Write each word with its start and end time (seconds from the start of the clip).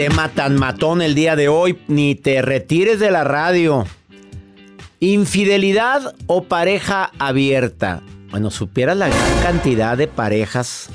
Tema 0.00 0.30
tan 0.30 0.56
matón 0.56 1.02
el 1.02 1.14
día 1.14 1.36
de 1.36 1.48
hoy. 1.48 1.78
Ni 1.86 2.14
te 2.14 2.40
retires 2.40 2.98
de 3.00 3.10
la 3.10 3.22
radio. 3.22 3.84
Infidelidad 4.98 6.14
o 6.26 6.44
pareja 6.44 7.10
abierta. 7.18 8.00
Bueno, 8.30 8.50
supieras 8.50 8.96
la 8.96 9.08
gran 9.08 9.42
cantidad 9.42 9.98
de 9.98 10.06
parejas 10.08 10.88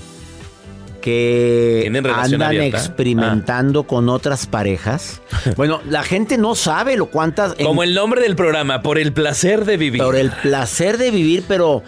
que 1.02 1.82
¿Tienen 1.84 2.04
relación 2.04 2.42
andan 2.42 2.48
abierta? 2.58 2.78
experimentando 2.80 3.84
con 3.84 4.10
otras 4.10 4.48
parejas. 4.48 5.22
Bueno, 5.56 5.80
la 5.88 6.02
gente 6.02 6.40
no 6.40 6.56
sabe 6.56 6.98
lo 6.98 7.06
cuántas. 7.06 7.54
en- 7.60 7.66
Como 7.68 7.84
el 7.84 7.94
nombre 7.94 8.22
del 8.22 8.36
programa, 8.36 8.82
por 8.82 8.98
el 8.98 9.14
placer 9.14 9.66
de 9.66 9.78
vivir. 9.78 10.02
por 10.02 10.16
el 10.16 10.32
placer 10.32 10.98
de 10.98 11.12
vivir, 11.12 11.44
pero 11.48 11.84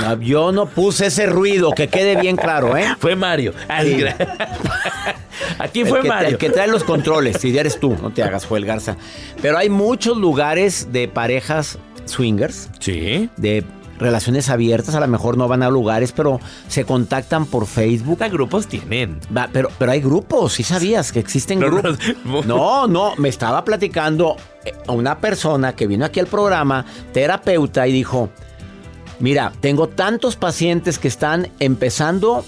no, 0.00 0.20
yo 0.20 0.52
no 0.52 0.66
puse 0.66 1.06
ese 1.06 1.26
ruido, 1.26 1.72
que 1.72 1.88
quede 1.88 2.16
bien 2.20 2.36
claro, 2.36 2.76
¿eh? 2.76 2.86
Fue 2.98 3.16
Mario. 3.16 3.52
Ah, 3.68 3.82
Sí. 3.82 4.02
Aquí 5.58 5.80
El 5.80 5.88
fue 5.88 6.02
que, 6.02 6.08
Mario. 6.08 6.28
el 6.30 6.38
que 6.38 6.50
trae 6.50 6.66
los 6.68 6.84
controles, 6.84 7.38
si 7.40 7.56
eres 7.56 7.78
tú, 7.78 7.96
no 8.00 8.10
te 8.10 8.22
hagas 8.22 8.46
Joel 8.46 8.64
Garza. 8.64 8.96
Pero 9.42 9.58
hay 9.58 9.68
muchos 9.68 10.16
lugares 10.16 10.88
de 10.92 11.08
parejas 11.08 11.78
swingers, 12.06 12.70
Sí. 12.78 13.28
de 13.36 13.64
relaciones 13.98 14.50
abiertas, 14.50 14.94
a 14.94 15.00
lo 15.00 15.08
mejor 15.08 15.38
no 15.38 15.48
van 15.48 15.62
a 15.62 15.70
lugares, 15.70 16.12
pero 16.12 16.40
se 16.68 16.84
contactan 16.84 17.46
por 17.46 17.66
Facebook. 17.66 18.18
¿Qué 18.18 18.28
grupos 18.28 18.66
tienen? 18.66 19.20
Va, 19.34 19.48
pero, 19.52 19.70
pero 19.78 19.92
hay 19.92 20.00
grupos, 20.00 20.52
sí 20.54 20.62
sabías 20.62 21.12
que 21.12 21.18
existen 21.20 21.58
No, 21.60 21.66
grupos. 21.70 21.98
no, 22.46 22.86
No, 22.86 23.14
me 23.16 23.28
estaba 23.30 23.64
platicando 23.64 24.36
eh, 24.64 24.72
a 24.86 24.92
una 24.92 25.18
persona 25.18 25.74
que 25.74 25.86
vino 25.86 26.04
aquí 26.04 26.20
al 26.20 26.26
programa, 26.26 26.84
terapeuta, 27.12 27.86
y 27.86 27.92
dijo, 27.92 28.28
mira, 29.20 29.52
tengo 29.60 29.88
tantos 29.88 30.36
pacientes 30.36 30.98
que 30.98 31.08
están 31.08 31.48
empezando 31.58 32.44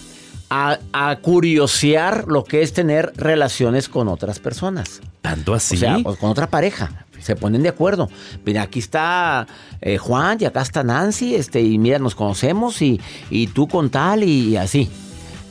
a, 0.51 0.79
a 0.93 1.17
curiosear 1.17 2.25
lo 2.29 2.45
que 2.45 2.63
es 2.63 2.73
tener 2.73 3.13
relaciones 3.17 3.89
con 3.89 4.09
otras 4.09 4.39
personas. 4.39 5.01
¿Tanto 5.21 5.55
así? 5.55 5.77
O 5.77 5.79
sea, 5.79 5.99
pues, 6.03 6.19
con 6.19 6.31
otra 6.31 6.49
pareja. 6.49 7.07
Se 7.21 7.37
ponen 7.37 7.63
de 7.63 7.69
acuerdo. 7.69 8.09
Mira, 8.45 8.63
aquí 8.63 8.79
está 8.79 9.47
eh, 9.81 9.99
Juan 9.99 10.39
y 10.41 10.45
acá 10.45 10.63
está 10.63 10.85
Nancy, 10.85 11.35
este, 11.35 11.61
y 11.61 11.77
mira, 11.79 11.99
nos 11.99 12.15
conocemos 12.15 12.81
y, 12.81 13.01
y 13.29 13.49
tú 13.49 13.67
con 13.67 13.91
tal 13.91 14.23
y, 14.23 14.57
así. 14.57 14.89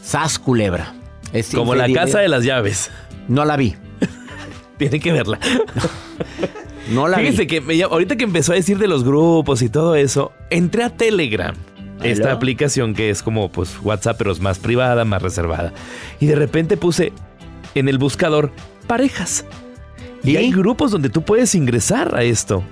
Sas 0.01 0.39
culebra. 0.39 0.95
Es 1.33 1.49
Como 1.49 1.75
la 1.75 1.91
casa 1.91 2.19
de 2.19 2.29
las 2.29 2.43
llaves. 2.43 2.89
No 3.27 3.43
la 3.43 3.57
vi. 3.57 3.75
Tienen 4.77 5.01
que 5.01 5.11
verla. 5.11 5.39
No 6.91 7.07
la 7.07 7.17
Fíjense 7.17 7.41
vi. 7.41 7.47
que 7.47 7.61
me- 7.61 7.81
ahorita 7.83 8.15
que 8.15 8.23
empezó 8.23 8.51
a 8.53 8.55
decir 8.55 8.77
de 8.77 8.87
los 8.87 9.03
grupos 9.03 9.61
y 9.61 9.69
todo 9.69 9.95
eso, 9.95 10.31
entré 10.49 10.83
a 10.83 10.89
Telegram. 10.89 11.55
Esta 12.03 12.31
aplicación 12.31 12.93
que 12.93 13.09
es 13.09 13.23
como 13.23 13.49
pues 13.51 13.75
WhatsApp, 13.81 14.17
pero 14.19 14.31
es 14.31 14.39
más 14.39 14.59
privada, 14.59 15.03
más 15.03 15.21
reservada. 15.21 15.73
Y 16.19 16.27
de 16.27 16.35
repente 16.35 16.77
puse 16.77 17.11
en 17.73 17.89
el 17.89 17.97
buscador 17.97 18.51
parejas. 18.85 19.45
Y, 20.23 20.31
¿Y? 20.31 20.37
hay 20.37 20.51
grupos 20.51 20.91
donde 20.91 21.09
tú 21.09 21.23
puedes 21.23 21.55
ingresar 21.55 22.15
a 22.15 22.21
esto. 22.23 22.63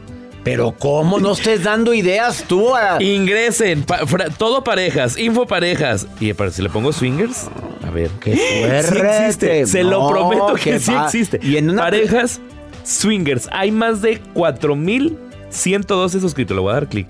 Pero 0.44 0.76
¿cómo 0.78 1.20
no 1.20 1.32
estés 1.32 1.64
dando 1.64 1.92
ideas 1.92 2.44
tú 2.48 2.76
a... 2.76 3.02
Ingresen, 3.02 3.82
pa- 3.82 4.06
fra- 4.06 4.30
todo 4.30 4.64
parejas, 4.64 5.18
info 5.18 5.48
parejas. 5.48 6.06
Y 6.20 6.34
para 6.34 6.52
si 6.52 6.62
le 6.62 6.70
pongo 6.70 6.94
swingers, 6.94 7.50
a 7.84 7.90
ver. 7.90 8.12
¡Qué 8.22 8.36
Sí 8.36 8.42
fuerte! 8.62 9.22
existe, 9.24 9.66
se 9.66 9.84
lo 9.84 10.08
prometo 10.08 10.54
que 10.54 10.80
sí 10.80 10.94
va- 10.94 11.06
existe. 11.06 11.40
Y 11.42 11.58
en 11.58 11.72
una- 11.72 11.82
Parejas 11.82 12.42
swingers, 12.86 13.50
hay 13.52 13.72
más 13.72 14.02
de 14.02 14.20
4112 14.34 16.20
suscritos. 16.20 16.56
Le 16.56 16.62
voy 16.62 16.72
a 16.72 16.74
dar 16.76 16.88
clic. 16.88 17.08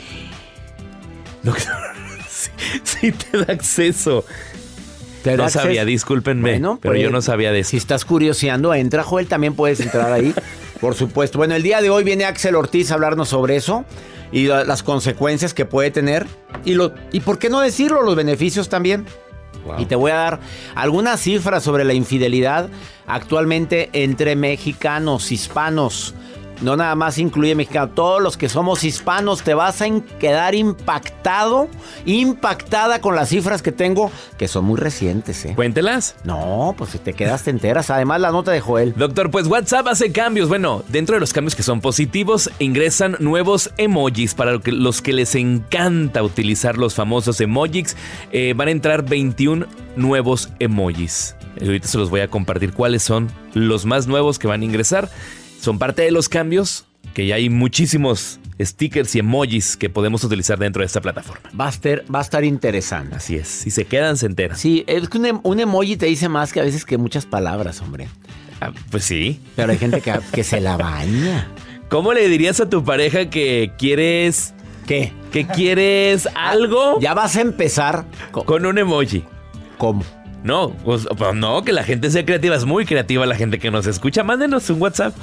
No, 1.43 1.53
sí, 2.29 2.49
sí 2.83 3.11
te 3.11 3.37
da 3.37 3.53
acceso. 3.53 4.25
¿Te 5.23 5.31
da 5.31 5.37
no 5.37 5.43
acceso? 5.45 5.63
sabía, 5.63 5.85
discúlpenme, 5.85 6.51
Bueno, 6.51 6.79
pero 6.81 6.93
pues, 6.93 7.03
yo 7.03 7.09
no 7.11 7.21
sabía 7.21 7.51
de 7.51 7.59
eso. 7.59 7.71
Si 7.71 7.77
estás 7.77 8.05
curioseando, 8.05 8.73
entra, 8.73 9.03
Joel, 9.03 9.27
también 9.27 9.53
puedes 9.55 9.79
entrar 9.79 10.11
ahí. 10.11 10.33
Por 10.81 10.93
supuesto. 10.93 11.37
Bueno, 11.37 11.55
el 11.55 11.63
día 11.63 11.81
de 11.81 11.89
hoy 11.89 12.03
viene 12.03 12.25
Axel 12.25 12.53
Ortiz 12.55 12.91
a 12.91 12.95
hablarnos 12.95 13.29
sobre 13.29 13.55
eso 13.55 13.85
y 14.31 14.45
la- 14.47 14.65
las 14.65 14.83
consecuencias 14.83 15.53
que 15.53 15.65
puede 15.65 15.89
tener. 15.89 16.27
Y, 16.65 16.73
lo, 16.73 16.93
y 17.11 17.21
por 17.21 17.39
qué 17.39 17.49
no 17.49 17.59
decirlo, 17.61 18.01
los 18.03 18.15
beneficios 18.15 18.69
también. 18.69 19.05
Y 19.77 19.85
te 19.85 19.95
voy 19.95 20.11
a 20.11 20.15
dar 20.15 20.39
algunas 20.75 21.19
cifras 21.21 21.63
sobre 21.63 21.83
la 21.83 21.93
infidelidad 21.93 22.69
actualmente 23.07 23.89
entre 23.93 24.35
mexicanos, 24.35 25.31
hispanos. 25.31 26.13
No 26.61 26.75
nada 26.77 26.95
más 26.95 27.17
incluye 27.17 27.55
mexicanos, 27.55 27.95
todos 27.95 28.21
los 28.21 28.37
que 28.37 28.49
somos 28.49 28.83
hispanos 28.83 29.43
te 29.43 29.53
vas 29.53 29.81
a 29.81 29.85
quedar 30.19 30.55
impactado, 30.55 31.67
impactada 32.05 33.01
con 33.01 33.15
las 33.15 33.29
cifras 33.29 33.61
que 33.61 33.71
tengo, 33.71 34.11
que 34.37 34.47
son 34.47 34.65
muy 34.65 34.77
recientes, 34.77 35.45
¿eh? 35.45 35.53
Cuéntelas. 35.55 36.15
No, 36.23 36.73
pues 36.77 36.91
si 36.91 36.99
te 36.99 37.13
quedas 37.13 37.43
te 37.43 37.51
enteras. 37.51 37.89
Además 37.89 38.21
la 38.21 38.31
nota 38.31 38.51
de 38.51 38.61
Joel. 38.61 38.93
Doctor, 38.95 39.31
pues 39.31 39.47
WhatsApp 39.47 39.87
hace 39.87 40.11
cambios. 40.11 40.49
Bueno, 40.49 40.83
dentro 40.87 41.15
de 41.15 41.19
los 41.19 41.33
cambios 41.33 41.55
que 41.55 41.63
son 41.63 41.81
positivos, 41.81 42.49
ingresan 42.59 43.17
nuevos 43.19 43.71
emojis 43.77 44.33
para 44.33 44.59
los 44.65 45.01
que 45.01 45.13
les 45.13 45.35
encanta 45.35 46.23
utilizar 46.23 46.77
los 46.77 46.95
famosos 46.95 47.41
emojis. 47.41 47.95
eh, 48.31 48.53
van 48.55 48.69
a 48.69 48.71
entrar 48.71 49.03
21 49.03 49.65
nuevos 49.95 50.49
emojis. 50.59 51.35
Ahorita 51.61 51.87
se 51.87 51.97
los 51.97 52.09
voy 52.09 52.21
a 52.21 52.27
compartir 52.27 52.73
cuáles 52.73 53.03
son 53.03 53.29
los 53.53 53.85
más 53.85 54.07
nuevos 54.07 54.39
que 54.39 54.47
van 54.47 54.61
a 54.61 54.65
ingresar. 54.65 55.09
Son 55.65 55.79
parte 55.79 56.03
de 56.03 56.11
los 56.11 56.29
cambios 56.29 56.85
que 57.15 57.25
ya 57.25 57.35
hay 57.35 57.49
muchísimos 57.49 58.39
stickers 58.61 59.15
y 59.15 59.19
emojis 59.19 59.77
que 59.77 59.89
podemos 59.89 60.23
utilizar 60.23 60.59
dentro 60.59 60.81
de 60.81 60.85
esta 60.85 61.01
plataforma. 61.01 61.49
Va 61.59 61.65
a 61.65 61.69
estar, 61.69 62.03
va 62.13 62.19
a 62.19 62.21
estar 62.21 62.43
interesante. 62.43 63.15
Así 63.15 63.35
es. 63.35 63.47
Si 63.47 63.71
se 63.71 63.85
quedan, 63.85 64.15
se 64.15 64.27
enteran. 64.27 64.57
Sí, 64.57 64.83
es 64.85 65.09
que 65.09 65.17
un, 65.17 65.25
em- 65.25 65.39
un 65.41 65.59
emoji 65.59 65.97
te 65.97 66.05
dice 66.05 66.29
más 66.29 66.53
que 66.53 66.59
a 66.59 66.63
veces 66.63 66.85
que 66.85 66.99
muchas 66.99 67.25
palabras, 67.25 67.81
hombre. 67.81 68.09
Ah, 68.61 68.71
pues 68.91 69.05
sí. 69.05 69.39
Pero 69.55 69.71
hay 69.71 69.79
gente 69.79 70.01
que, 70.01 70.13
que 70.31 70.43
se 70.43 70.61
la 70.61 70.77
baña. 70.77 71.47
¿Cómo 71.89 72.13
le 72.13 72.27
dirías 72.29 72.59
a 72.59 72.69
tu 72.69 72.83
pareja 72.83 73.31
que 73.31 73.71
quieres 73.79 74.53
¿Qué? 74.85 75.13
que 75.31 75.47
quieres 75.47 76.27
algo 76.35 76.99
Ya 76.99 77.15
vas 77.15 77.35
a 77.37 77.41
empezar. 77.41 78.05
co- 78.31 78.45
con 78.45 78.67
un 78.67 78.77
emoji. 78.77 79.23
¿Cómo? 79.79 80.03
No, 80.43 80.69
pues, 80.85 81.07
pues 81.17 81.33
no, 81.33 81.63
que 81.63 81.71
la 81.73 81.83
gente 81.83 82.11
sea 82.11 82.23
creativa. 82.23 82.55
Es 82.55 82.65
muy 82.65 82.85
creativa 82.85 83.25
la 83.25 83.35
gente 83.35 83.57
que 83.57 83.71
nos 83.71 83.87
escucha. 83.87 84.23
Mándenos 84.23 84.69
un 84.69 84.79
WhatsApp. 84.79 85.15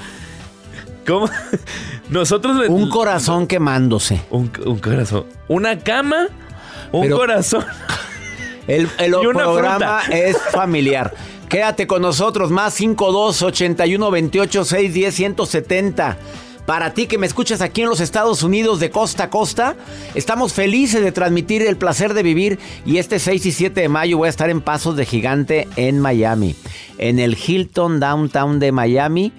¿Cómo? 1.06 1.28
Nosotros... 2.10 2.69
Un 2.69 2.88
corazón 2.90 3.46
quemándose. 3.46 4.20
Un, 4.31 4.50
un 4.64 4.78
corazón. 4.78 5.25
Una 5.49 5.78
cama, 5.78 6.28
un 6.93 7.02
Pero- 7.02 7.16
corazón. 7.16 7.64
El, 8.69 8.88
el 8.99 9.12
Y 9.22 9.26
una 9.26 9.40
programa 9.44 10.00
fruta. 10.02 10.19
es 10.19 10.37
familiar. 10.52 11.12
Quédate 11.49 11.87
con 11.88 12.00
nosotros, 12.00 12.50
más 12.52 12.75
52 12.75 13.43
81 13.43 14.10
28 14.10 14.64
610 14.64 15.14
170. 15.14 16.16
Para 16.64 16.94
ti 16.94 17.06
que 17.08 17.19
me 17.19 17.26
escuchas 17.26 17.60
aquí 17.60 17.82
en 17.82 17.88
los 17.88 17.98
Estados 17.98 18.44
Unidos 18.44 18.78
de 18.78 18.90
costa 18.90 19.25
a 19.25 19.31
costa, 19.31 19.75
estamos 20.14 20.52
felices 20.52 21.02
de 21.02 21.10
transmitir 21.10 21.60
el 21.62 21.76
placer 21.76 22.14
de 22.14 22.22
vivir 22.22 22.60
y 22.87 22.98
este 22.98 23.19
6 23.19 23.44
y 23.46 23.50
7 23.52 23.81
de 23.81 23.88
mayo 23.88 24.16
voy 24.19 24.28
a 24.28 24.31
estar 24.31 24.48
en 24.48 24.60
Pasos 24.60 24.94
de 24.96 25.05
Gigante 25.05 25.66
en 25.75 25.98
Miami. 25.98 26.55
En 26.98 27.19
el 27.19 27.37
Hilton 27.37 27.98
Downtown 27.98 28.60
de 28.60 28.70
Miami 28.70 29.32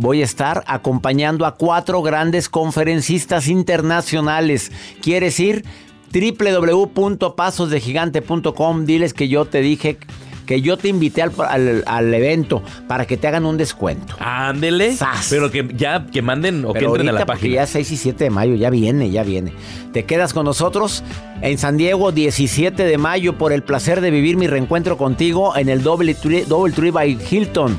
voy 0.00 0.22
a 0.22 0.24
estar 0.24 0.64
acompañando 0.66 1.44
a 1.46 1.54
cuatro 1.56 2.00
grandes 2.02 2.48
conferencistas 2.48 3.46
internacionales. 3.48 4.72
¿Quieres 5.02 5.38
ir? 5.38 5.64
www.pasosdegigante.com. 6.12 8.84
Diles 8.84 9.14
que 9.14 9.28
yo 9.28 9.44
te 9.44 9.60
dije 9.60 9.98
que 10.46 10.60
yo 10.62 10.76
te 10.76 10.88
invité 10.88 11.22
al, 11.22 11.30
al- 11.48 11.84
al 11.86 12.12
evento 12.12 12.60
para 12.88 13.06
que 13.06 13.16
te 13.16 13.28
hagan 13.28 13.46
un 13.46 13.56
descuento. 13.56 14.16
Ándele. 14.18 14.96
Sas. 14.96 15.28
Pero 15.30 15.48
que 15.52 15.68
ya 15.76 16.06
que 16.06 16.22
manden 16.22 16.64
o 16.64 16.72
que 16.72 16.84
entren 16.84 17.08
a 17.08 17.12
la 17.12 17.24
página. 17.26 17.54
ya 17.56 17.62
es 17.62 17.70
6 17.70 17.90
y 17.92 17.96
7 17.96 18.24
de 18.24 18.30
mayo, 18.30 18.56
ya 18.56 18.68
viene, 18.70 19.10
ya 19.10 19.22
viene. 19.22 19.52
Te 19.92 20.04
quedas 20.06 20.32
con 20.34 20.44
nosotros 20.46 21.04
en 21.42 21.56
San 21.58 21.76
Diego, 21.76 22.10
17 22.10 22.82
de 22.84 22.98
mayo, 22.98 23.38
por 23.38 23.52
el 23.52 23.62
placer 23.62 24.00
de 24.00 24.10
vivir 24.10 24.36
mi 24.36 24.48
reencuentro 24.48 24.96
contigo 24.96 25.56
en 25.56 25.68
el 25.68 25.84
Double 25.84 26.14
Tree, 26.14 26.44
Double 26.46 26.72
Tree 26.72 26.90
by 26.90 27.16
Hilton. 27.30 27.78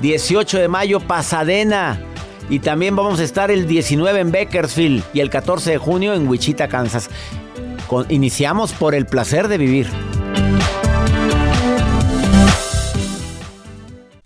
18 0.00 0.58
de 0.58 0.68
mayo, 0.68 1.00
Pasadena. 1.00 2.00
Y 2.50 2.60
también 2.60 2.96
vamos 2.96 3.20
a 3.20 3.24
estar 3.24 3.50
el 3.50 3.66
19 3.66 4.20
en 4.20 4.32
Bakersfield 4.32 5.04
y 5.12 5.20
el 5.20 5.28
14 5.30 5.72
de 5.72 5.78
junio 5.78 6.14
en 6.14 6.26
Wichita, 6.28 6.68
Kansas. 6.68 7.10
Con- 7.86 8.06
iniciamos 8.10 8.72
por 8.72 8.94
el 8.94 9.06
placer 9.06 9.48
de 9.48 9.58
vivir. 9.58 9.86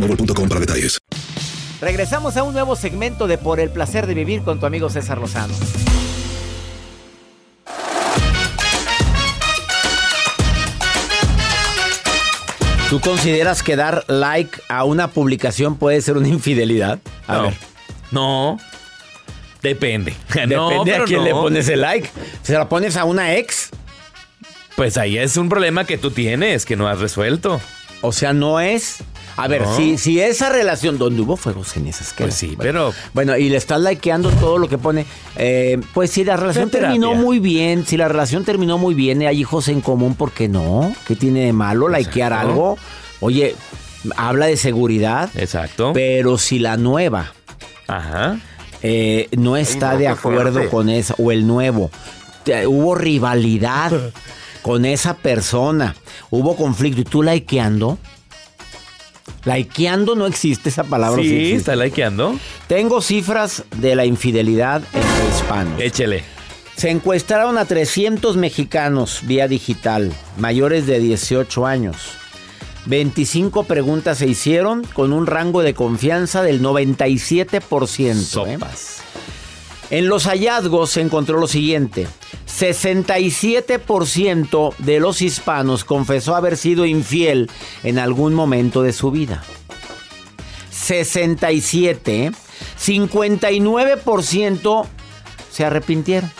boostmobile.com 0.00 0.48
para 0.48 0.60
detalles. 0.60 0.98
Regresamos 1.80 2.36
a 2.36 2.42
un 2.42 2.52
nuevo 2.52 2.76
segmento 2.76 3.26
de 3.26 3.38
Por 3.38 3.60
el 3.60 3.70
placer 3.70 4.06
de 4.06 4.14
vivir 4.14 4.42
con 4.42 4.60
tu 4.60 4.66
amigo 4.66 4.90
César 4.90 5.18
Lozano. 5.18 5.54
¿Tú 12.90 13.00
consideras 13.00 13.62
que 13.62 13.76
dar 13.76 14.04
like 14.08 14.60
a 14.68 14.82
una 14.82 15.08
publicación 15.08 15.76
puede 15.76 16.00
ser 16.00 16.16
una 16.16 16.26
infidelidad? 16.28 16.98
A 17.28 17.42
ver, 17.42 17.54
No. 18.10 18.58
Depende. 19.62 20.14
depende 20.34 20.96
a 20.96 21.04
quién 21.04 21.22
le 21.22 21.30
pones 21.30 21.68
el 21.68 21.82
like. 21.82 22.10
¿Se 22.42 22.54
la 22.54 22.68
pones 22.68 22.96
a 22.96 23.04
una 23.04 23.36
ex? 23.36 23.70
Pues 24.74 24.96
ahí 24.96 25.18
es 25.18 25.36
un 25.36 25.48
problema 25.48 25.84
que 25.84 25.98
tú 25.98 26.10
tienes, 26.10 26.64
que 26.64 26.76
no 26.76 26.88
has 26.88 26.98
resuelto. 26.98 27.60
O 28.00 28.10
sea, 28.12 28.32
no 28.32 28.58
es. 28.58 29.04
A 29.36 29.48
ver, 29.48 29.62
No. 29.62 29.76
si, 29.76 29.96
si 29.98 30.20
esa 30.20 30.48
relación 30.50 30.98
donde 30.98 31.22
hubo 31.22 31.36
fuegos 31.36 31.68
cenizas, 31.72 32.12
¿qué? 32.12 32.24
Pues 32.24 32.34
sí, 32.34 32.54
Bueno, 32.56 32.90
pero- 32.90 32.92
Bueno, 33.14 33.36
y 33.36 33.48
le 33.48 33.56
estás 33.56 33.80
likeando 33.80 34.30
todo 34.32 34.58
lo 34.58 34.68
que 34.68 34.76
pone. 34.78 35.06
eh, 35.36 35.80
pues 35.94 36.10
si 36.10 36.24
la 36.24 36.36
relación 36.36 36.70
terminó 36.70 37.14
muy 37.14 37.38
bien, 37.38 37.86
si 37.86 37.96
la 37.96 38.08
relación 38.08 38.44
terminó 38.44 38.76
muy 38.78 38.94
bien, 38.94 39.22
y 39.22 39.26
hay 39.26 39.40
hijos 39.40 39.68
en 39.68 39.80
común, 39.80 40.14
¿por 40.14 40.32
qué 40.32 40.48
no? 40.48 40.92
¿Qué 41.06 41.16
tiene 41.16 41.44
de 41.46 41.52
malo 41.52 41.88
likear 41.88 42.32
Exacto. 42.32 42.48
algo? 42.50 42.78
Oye, 43.20 43.54
habla 44.16 44.46
de 44.46 44.56
seguridad, 44.56 45.30
Exacto. 45.34 45.92
pero 45.94 46.36
si 46.38 46.58
la 46.58 46.76
nueva 46.76 47.32
Ajá. 47.86 48.38
eh, 48.82 49.28
no 49.36 49.56
está 49.56 49.96
de 49.96 50.08
acuerdo 50.08 50.68
con 50.70 50.88
esa, 50.88 51.14
o 51.18 51.32
el 51.32 51.46
nuevo, 51.46 51.90
te- 52.44 52.66
hubo 52.66 52.94
rivalidad 52.94 53.92
con 54.62 54.84
esa 54.84 55.14
persona, 55.14 55.94
hubo 56.30 56.56
conflicto, 56.56 57.00
y 57.00 57.04
tú 57.04 57.22
likeando. 57.22 57.98
Likeando 59.44 60.14
no 60.16 60.26
existe 60.26 60.68
esa 60.68 60.84
palabra. 60.84 61.22
Sí, 61.22 61.28
sí 61.28 61.52
está 61.52 61.76
likeando. 61.76 62.38
Tengo 62.66 63.00
cifras 63.00 63.64
de 63.76 63.94
la 63.94 64.04
infidelidad 64.04 64.82
entre 64.92 65.28
hispanos. 65.28 65.80
Échele. 65.80 66.24
Se 66.76 66.90
encuestaron 66.90 67.58
a 67.58 67.66
300 67.66 68.36
mexicanos 68.36 69.20
vía 69.24 69.48
digital, 69.48 70.12
mayores 70.38 70.86
de 70.86 70.98
18 70.98 71.66
años. 71.66 71.96
25 72.86 73.64
preguntas 73.64 74.18
se 74.18 74.26
hicieron 74.26 74.84
con 74.84 75.12
un 75.12 75.26
rango 75.26 75.62
de 75.62 75.74
confianza 75.74 76.42
del 76.42 76.62
97%. 76.62 78.46
¿eh? 78.48 78.58
En 79.90 80.08
los 80.08 80.26
hallazgos 80.26 80.90
se 80.90 81.00
encontró 81.00 81.38
lo 81.38 81.46
siguiente. 81.48 82.06
67% 82.46 84.74
de 84.78 85.00
los 85.00 85.22
hispanos 85.22 85.84
confesó 85.84 86.36
haber 86.36 86.56
sido 86.56 86.86
infiel 86.86 87.50
en 87.82 87.98
algún 87.98 88.34
momento 88.34 88.82
de 88.82 88.92
su 88.92 89.10
vida. 89.10 89.42
67. 90.70 92.26
¿eh? 92.26 92.32
59% 92.78 94.86
se 95.50 95.64
arrepintieron. 95.64 96.30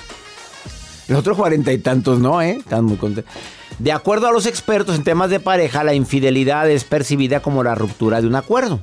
Los 1.09 1.19
otros 1.21 1.37
cuarenta 1.37 1.73
y 1.73 1.79
tantos 1.79 2.21
no, 2.21 2.41
¿eh? 2.41 2.59
Están 2.59 2.85
muy 2.85 2.97
contentos. 2.97 3.35
De 3.81 3.91
acuerdo 3.93 4.29
a 4.29 4.33
los 4.33 4.47
expertos 4.47 4.95
en 4.95 5.03
temas 5.05 5.31
de 5.31 5.41
pareja, 5.41 5.83
la 5.83 5.95
infidelidad 5.95 6.71
es 6.71 6.85
percibida 6.85 7.41
como 7.41 7.65
la 7.65 7.75
ruptura 7.75 8.21
de 8.21 8.29
un 8.29 8.37
acuerdo. 8.37 8.81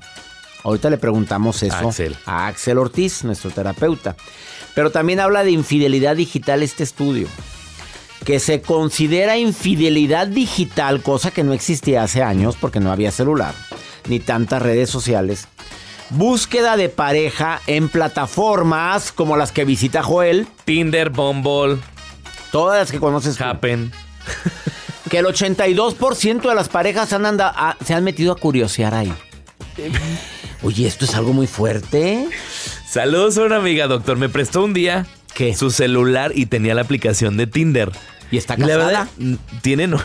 Ahorita 0.63 0.89
le 0.89 0.97
preguntamos 0.97 1.63
eso 1.63 1.89
Axel. 1.89 2.17
a 2.25 2.47
Axel 2.47 2.77
Ortiz, 2.77 3.23
nuestro 3.23 3.51
terapeuta. 3.51 4.17
Pero 4.77 4.91
también 4.91 5.19
habla 5.19 5.43
de 5.43 5.49
infidelidad 5.49 6.15
digital 6.15 6.61
este 6.61 6.83
estudio. 6.83 7.27
Que 8.23 8.39
se 8.39 8.61
considera 8.61 9.35
infidelidad 9.35 10.27
digital, 10.27 11.01
cosa 11.01 11.31
que 11.31 11.43
no 11.43 11.53
existía 11.53 12.03
hace 12.03 12.21
años 12.21 12.55
porque 12.61 12.79
no 12.79 12.91
había 12.91 13.09
celular, 13.09 13.55
ni 14.07 14.19
tantas 14.19 14.61
redes 14.61 14.91
sociales. 14.91 15.47
Búsqueda 16.11 16.77
de 16.77 16.89
pareja 16.89 17.59
en 17.65 17.89
plataformas 17.89 19.11
como 19.11 19.35
las 19.35 19.51
que 19.51 19.65
visita 19.65 20.03
Joel, 20.03 20.45
Tinder, 20.63 21.09
Bumble, 21.09 21.79
todas 22.51 22.77
las 22.77 22.91
que 22.91 22.99
conoces 22.99 23.37
tú. 23.37 23.43
Happen. 23.45 23.91
Que 25.09 25.17
el 25.19 25.25
82% 25.25 26.41
de 26.49 26.53
las 26.53 26.69
parejas 26.69 27.13
han 27.13 27.25
anda- 27.25 27.51
a- 27.55 27.77
se 27.83 27.95
han 27.95 28.03
metido 28.03 28.31
a 28.33 28.35
curiosear 28.35 28.93
ahí. 28.93 29.11
Oye, 30.63 30.85
esto 30.85 31.05
es 31.05 31.15
algo 31.15 31.33
muy 31.33 31.47
fuerte. 31.47 32.27
Saludos 32.87 33.37
a 33.37 33.43
una 33.43 33.57
amiga, 33.57 33.87
doctor. 33.87 34.17
Me 34.17 34.29
prestó 34.29 34.63
un 34.63 34.73
día 34.73 35.05
¿Qué? 35.33 35.53
su 35.53 35.71
celular 35.71 36.31
y 36.33 36.45
tenía 36.45 36.73
la 36.73 36.81
aplicación 36.81 37.35
de 37.35 37.45
Tinder. 37.45 37.91
¿Y 38.31 38.37
está 38.37 38.55
la 38.55 38.65
casada? 38.65 38.85
verdad, 38.85 39.07
tiene 39.61 39.87
no. 39.87 39.99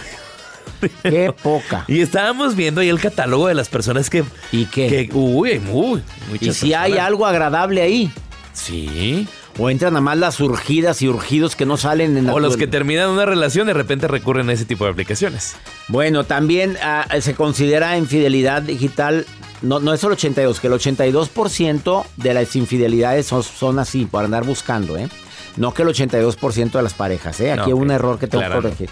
Qué 1.03 1.33
poca. 1.43 1.85
Y 1.87 2.01
estábamos 2.01 2.57
viendo 2.57 2.81
ahí 2.81 2.89
el 2.89 2.99
catálogo 2.99 3.47
de 3.47 3.55
las 3.55 3.69
personas 3.69 4.11
que. 4.11 4.25
¿Y 4.51 4.67
qué? 4.67 4.89
que- 4.89 5.11
uy, 5.13 5.61
muy. 5.61 6.03
¿Y 6.41 6.53
si 6.53 6.75
hay 6.75 6.99
algo 6.99 7.25
agradable 7.25 7.83
ahí? 7.83 8.11
Sí. 8.53 9.29
O 9.59 9.71
entran 9.71 9.97
a 9.97 10.01
más 10.01 10.19
las 10.19 10.41
urgidas 10.41 11.03
y 11.03 11.09
urgidos 11.09 11.55
que 11.55 11.67
no 11.67 11.77
salen 11.77 12.17
en 12.17 12.27
la 12.27 12.35
O 12.35 12.41
los 12.41 12.57
que 12.57 12.67
terminan 12.67 13.11
una 13.11 13.27
relación 13.27 13.67
de 13.67 13.75
repente 13.75 14.09
recurren 14.09 14.49
a 14.49 14.55
ese 14.55 14.65
tipo 14.65 14.85
de 14.87 14.91
aplicaciones. 14.91 15.55
Bueno, 15.89 16.25
también 16.25 16.77
ah, 16.83 17.07
se 17.21 17.35
considera 17.35 17.97
infidelidad 17.97 18.63
digital, 18.63 19.27
no, 19.63 19.81
no 19.81 19.93
es 19.93 20.03
el 20.05 20.13
82, 20.13 20.61
que 20.61 20.67
el 20.67 20.73
82% 20.75 22.05
de 22.17 22.35
las 22.35 22.57
infidelidades 22.57 23.27
son, 23.27 23.43
son 23.43 23.79
así, 23.79 24.05
por 24.05 24.25
andar 24.25 24.45
buscando, 24.45 24.97
¿eh? 24.97 25.09
No 25.57 25.75
que 25.75 25.83
el 25.83 25.89
82% 25.89 26.73
de 26.73 26.83
las 26.83 26.95
parejas, 26.95 27.41
¿eh? 27.41 27.53
Aquí 27.53 27.61
No, 27.61 27.67
hay 27.67 27.73
un 27.73 27.91
error 27.91 28.19
que 28.19 28.27
tengo 28.27 28.45
que 28.45 28.51
corregir. 28.51 28.91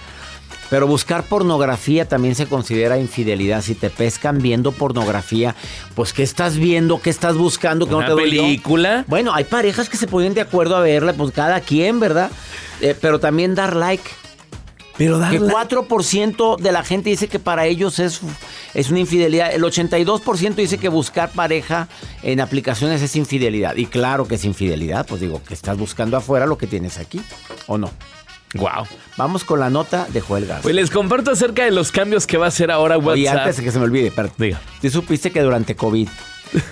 Pero 0.70 0.86
buscar 0.86 1.24
pornografía 1.24 2.06
también 2.06 2.36
se 2.36 2.46
considera 2.46 2.96
infidelidad. 2.96 3.60
Si 3.60 3.74
te 3.74 3.90
pescan 3.90 4.38
viendo 4.38 4.70
pornografía, 4.70 5.56
pues 5.96 6.12
¿qué 6.12 6.22
estás 6.22 6.56
viendo? 6.56 7.00
¿Qué 7.00 7.10
estás 7.10 7.36
buscando? 7.36 7.86
que 7.86 7.92
no 7.92 8.06
te 8.06 8.14
película. 8.14 9.04
Bueno, 9.08 9.34
hay 9.34 9.44
parejas 9.44 9.88
que 9.88 9.96
se 9.96 10.06
ponen 10.06 10.32
de 10.32 10.42
acuerdo 10.42 10.76
a 10.76 10.80
verla, 10.80 11.12
pues 11.12 11.32
cada 11.32 11.60
quien, 11.60 11.98
¿verdad? 11.98 12.30
Eh, 12.80 12.96
pero 12.98 13.18
también 13.18 13.56
dar 13.56 13.74
like. 13.74 14.08
Pero 15.00 15.18
Que 15.18 15.40
4% 15.40 16.58
de 16.58 16.72
la 16.72 16.84
gente 16.84 17.08
dice 17.08 17.26
que 17.26 17.38
para 17.38 17.64
ellos 17.64 17.98
es, 17.98 18.20
es 18.74 18.90
una 18.90 19.00
infidelidad. 19.00 19.50
El 19.50 19.62
82% 19.62 20.56
dice 20.56 20.76
que 20.76 20.90
buscar 20.90 21.30
pareja 21.30 21.88
en 22.22 22.38
aplicaciones 22.38 23.00
es 23.00 23.16
infidelidad. 23.16 23.76
Y 23.76 23.86
claro 23.86 24.28
que 24.28 24.34
es 24.34 24.44
infidelidad, 24.44 25.06
pues 25.06 25.22
digo, 25.22 25.42
que 25.42 25.54
estás 25.54 25.78
buscando 25.78 26.18
afuera 26.18 26.44
lo 26.44 26.58
que 26.58 26.66
tienes 26.66 26.98
aquí, 26.98 27.22
¿o 27.66 27.78
no? 27.78 27.90
Wow. 28.56 28.86
Vamos 29.16 29.42
con 29.44 29.58
la 29.60 29.70
nota 29.70 30.06
de 30.10 30.20
Joel 30.20 30.44
Garza. 30.44 30.64
Pues 30.64 30.74
les 30.74 30.90
comparto 30.90 31.30
acerca 31.30 31.64
de 31.64 31.70
los 31.70 31.92
cambios 31.92 32.26
que 32.26 32.36
va 32.36 32.44
a 32.44 32.48
hacer 32.48 32.70
ahora 32.70 32.98
WhatsApp. 32.98 33.14
Oye, 33.14 33.28
antes 33.30 33.56
de 33.56 33.64
que 33.64 33.72
se 33.72 33.78
me 33.78 33.86
olvide, 33.86 34.08
espérate. 34.08 34.34
Diga. 34.36 34.60
¿Tú 34.82 34.90
supiste 34.90 35.30
que 35.30 35.40
durante 35.40 35.76
COVID 35.76 36.08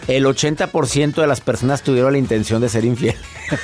el 0.08 0.25
80% 0.26 1.14
de 1.14 1.26
las 1.26 1.40
personas 1.40 1.82
tuvieron 1.82 2.12
la 2.12 2.18
intención 2.18 2.61
de 2.61 2.68
ser 2.68 2.85
infiel? 2.85 3.16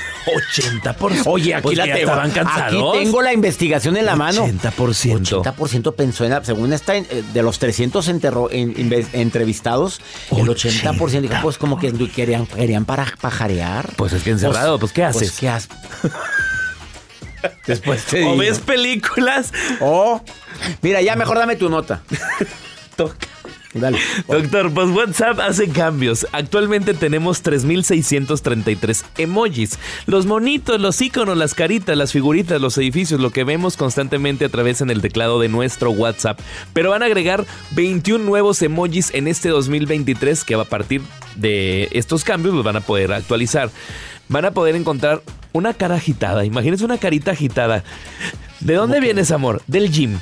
80%. 0.82 1.22
Oye, 1.26 1.54
aquí 1.54 1.62
Pues 1.62 1.76
la 1.78 1.84
tengo. 1.84 2.12
Aquí 2.12 2.80
tengo 2.92 3.20
la 3.22 3.32
investigación 3.32 3.96
en 3.96 4.06
la 4.06 4.16
mano. 4.16 4.46
80%. 4.46 5.42
80% 5.42 5.94
pensó 5.94 6.24
en 6.24 6.30
la, 6.30 6.44
según 6.44 6.72
está 6.72 6.94
de 6.94 7.42
los 7.42 7.58
300 7.58 8.08
enterro- 8.08 8.48
en- 8.50 8.74
entrevistados, 9.12 10.00
el 10.30 10.46
80% 10.46 11.20
dijo, 11.20 11.34
pues 11.42 11.58
como 11.58 11.78
que 11.78 11.92
querían, 12.10 12.46
querían 12.46 12.84
para 12.84 13.06
pajarear. 13.20 13.90
Pues 13.96 14.12
es 14.12 14.22
que 14.22 14.30
encerrado, 14.30 14.78
pues, 14.78 14.92
¿qué 14.92 15.04
haces? 15.04 15.32
¿qué 15.32 15.48
haces? 15.48 15.68
Después 17.66 18.02
te 18.04 18.16
O 18.24 18.30
digo. 18.30 18.36
ves 18.38 18.58
películas. 18.60 19.52
O, 19.80 20.22
mira, 20.80 21.02
ya 21.02 21.16
mejor 21.16 21.38
dame 21.38 21.56
tu 21.56 21.68
nota. 21.68 22.00
Toca. 22.96 23.16
Dale. 23.74 23.98
Doctor, 24.28 24.72
pues 24.72 24.88
WhatsApp 24.90 25.40
hace 25.40 25.68
cambios. 25.68 26.26
Actualmente 26.32 26.94
tenemos 26.94 27.42
3.633 27.42 29.04
emojis. 29.18 29.78
Los 30.06 30.26
monitos, 30.26 30.80
los 30.80 31.00
iconos, 31.00 31.36
las 31.36 31.54
caritas, 31.54 31.96
las 31.96 32.12
figuritas, 32.12 32.60
los 32.60 32.78
edificios, 32.78 33.20
lo 33.20 33.30
que 33.30 33.42
vemos 33.42 33.76
constantemente 33.76 34.44
a 34.44 34.48
través 34.48 34.80
en 34.80 34.90
el 34.90 35.00
teclado 35.02 35.40
de 35.40 35.48
nuestro 35.48 35.90
WhatsApp. 35.90 36.38
Pero 36.72 36.90
van 36.90 37.02
a 37.02 37.06
agregar 37.06 37.44
21 37.72 38.24
nuevos 38.24 38.62
emojis 38.62 39.12
en 39.12 39.26
este 39.26 39.48
2023 39.48 40.44
que 40.44 40.54
a 40.54 40.64
partir 40.64 41.02
de 41.34 41.88
estos 41.92 42.22
cambios, 42.22 42.54
los 42.54 42.64
van 42.64 42.76
a 42.76 42.80
poder 42.80 43.12
actualizar. 43.12 43.70
Van 44.34 44.44
a 44.44 44.50
poder 44.50 44.74
encontrar 44.74 45.22
una 45.52 45.74
cara 45.74 45.94
agitada. 45.94 46.44
Imagínense 46.44 46.84
una 46.84 46.98
carita 46.98 47.30
agitada. 47.30 47.84
¿De 48.58 48.74
dónde 48.74 48.98
vienes, 48.98 49.30
amor? 49.30 49.62
Del 49.68 49.92
gym. 49.92 50.18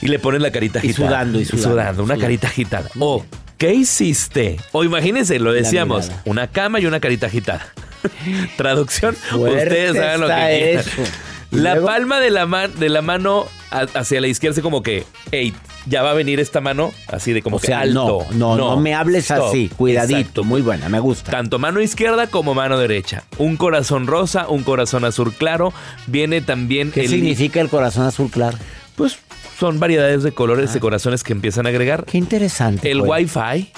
Y 0.00 0.06
le 0.06 0.20
ponen 0.20 0.40
la 0.40 0.52
carita 0.52 0.78
Y 0.80 0.90
agitada. 0.90 1.08
sudando, 1.08 1.40
y 1.40 1.44
sudando, 1.46 1.74
una 1.74 1.94
sudando. 2.14 2.20
carita 2.20 2.46
agitada. 2.46 2.88
O, 3.00 3.26
¿qué 3.58 3.74
hiciste? 3.74 4.56
O 4.70 4.84
imagínense, 4.84 5.40
lo 5.40 5.52
decíamos, 5.52 6.12
una 6.26 6.46
cama 6.46 6.78
y 6.78 6.86
una 6.86 7.00
carita 7.00 7.26
agitada. 7.26 7.66
Traducción, 8.56 9.16
Fuerte 9.16 9.64
ustedes 9.64 9.96
saben 9.96 10.20
lo 10.20 10.28
que 10.28 10.34
quieran. 10.34 10.78
eso. 10.86 11.02
Y 11.50 11.56
La 11.56 11.72
luego- 11.74 11.86
palma 11.88 12.20
de 12.20 12.30
la, 12.30 12.46
man- 12.46 12.72
de 12.78 12.88
la 12.88 13.02
mano 13.02 13.46
hacia 13.70 14.20
la 14.20 14.26
izquierda 14.26 14.60
como 14.62 14.82
que, 14.82 15.04
hey, 15.30 15.54
ya 15.86 16.02
va 16.02 16.10
a 16.10 16.14
venir 16.14 16.40
esta 16.40 16.60
mano, 16.60 16.92
así 17.08 17.32
de 17.32 17.42
como 17.42 17.56
O 17.56 17.60
que 17.60 17.68
sea, 17.68 17.80
alto. 17.80 18.26
no, 18.32 18.56
no, 18.56 18.56
no, 18.56 18.76
me 18.80 18.94
hables 18.94 19.30
stop. 19.30 19.48
así, 19.48 19.68
cuidadito, 19.76 20.18
Exacto. 20.18 20.44
muy 20.44 20.60
buena, 20.62 20.88
me 20.88 20.98
gusta. 21.00 21.30
Tanto 21.30 21.58
mano 21.58 21.80
izquierda 21.80 22.26
como 22.26 22.54
mano 22.54 22.78
derecha. 22.78 23.24
Un 23.38 23.56
corazón 23.56 24.06
rosa, 24.06 24.48
un 24.48 24.62
corazón 24.62 25.04
azul 25.04 25.32
claro. 25.32 25.72
Viene 26.06 26.40
también 26.40 26.90
¿Qué 26.90 27.02
el. 27.02 27.08
significa 27.08 27.60
el 27.60 27.68
corazón 27.68 28.06
azul 28.06 28.30
claro? 28.30 28.58
Pues 28.96 29.18
son 29.58 29.78
variedades 29.80 30.22
de 30.22 30.32
colores 30.32 30.74
de 30.74 30.80
corazones 30.80 31.22
que 31.22 31.32
empiezan 31.32 31.66
a 31.66 31.68
agregar. 31.70 32.04
Qué 32.04 32.18
interesante. 32.18 32.90
El 32.90 33.00
Joel. 33.00 33.24
Wi-Fi. 33.26 33.70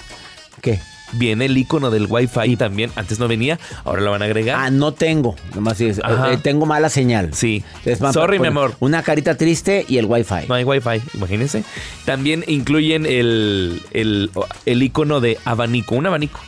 ¿Qué? 0.61 0.81
Viene 1.13 1.45
el 1.47 1.57
icono 1.57 1.91
del 1.91 2.07
Wi-Fi 2.09 2.57
también. 2.57 2.91
Antes 2.97 3.19
no 3.19 3.29
venía, 3.29 3.59
ahora 3.85 4.01
lo 4.03 4.11
van 4.11 4.23
a 4.23 4.25
agregar. 4.25 4.59
Ah, 4.59 4.71
no 4.71 4.93
tengo. 4.93 5.37
Nomás 5.55 5.79
dices, 5.79 6.01
Ajá. 6.03 6.33
eh, 6.33 6.39
tengo 6.39 6.67
mala 6.67 6.89
señal. 6.89 7.35
Sí. 7.35 7.63
Es 7.85 8.01
más, 8.01 8.15
Sorry, 8.15 8.39
mi 8.39 8.47
amor. 8.49 8.75
Una 8.81 9.03
carita 9.03 9.37
triste 9.37 9.85
y 9.89 9.99
el 9.99 10.07
wifi. 10.07 10.47
No 10.49 10.55
hay 10.55 10.65
Wi-Fi, 10.65 11.03
imagínense. 11.15 11.65
También 12.05 12.45
incluyen 12.47 13.05
el, 13.07 13.83
el, 13.93 14.31
el 14.67 14.83
icono 14.83 15.21
de 15.21 15.39
abanico. 15.45 15.95
Un 15.95 16.07
abanico. 16.07 16.41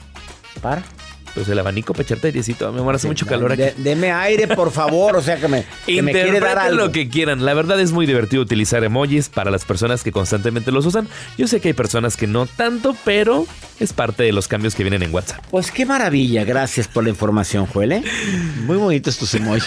Para. 0.63 0.83
Pues 1.35 1.49
el 1.49 1.59
abanico 1.59 1.93
para 1.95 2.05
echarte 2.05 2.29
airecito. 2.29 2.71
Mi 2.73 2.79
amor, 2.81 2.95
hace 2.95 3.09
mucho 3.09 3.27
calor 3.27 3.53
aquí. 3.53 3.63
De- 3.63 3.75
deme 3.79 4.13
aire, 4.13 4.47
por 4.49 4.71
favor. 4.71 5.17
O 5.17 5.23
sea, 5.23 5.37
que 5.37 5.49
me, 5.49 5.65
que 5.85 6.01
me 6.01 6.13
quiere 6.13 6.39
dar 6.39 6.59
algo. 6.59 6.77
lo 6.87 6.93
que 6.93 7.09
quieran. 7.09 7.45
La 7.45 7.55
verdad 7.55 7.81
es 7.81 7.91
muy 7.91 8.07
divertido 8.07 8.41
utilizar 8.43 8.85
emojis 8.85 9.29
para 9.31 9.51
las 9.51 9.65
personas 9.65 10.05
que 10.05 10.13
constantemente 10.13 10.71
los 10.71 10.87
usan. 10.87 11.09
Yo 11.37 11.49
sé 11.49 11.61
que 11.61 11.69
hay 11.69 11.75
personas 11.75 12.17
que 12.17 12.29
no 12.29 12.47
tanto, 12.47 12.97
pero 13.05 13.47
es 13.81 13.93
parte 13.93 14.23
de 14.23 14.33
los 14.33 14.47
cambios 14.47 14.77
que 14.77 14.85
vienen 14.85 15.03
en 15.03 15.13
WhatsApp. 15.13 15.45
Pues 15.51 15.73
qué 15.73 15.85
maravilla. 15.85 16.45
Gracias 16.45 16.87
por 16.87 17.03
la 17.03 17.11
información, 17.11 17.67
Joel. 17.67 17.93
¿eh? 17.93 18.05
Muy 18.65 18.77
bonitos 18.77 19.19
tus 19.19 19.35
emojis. 19.35 19.65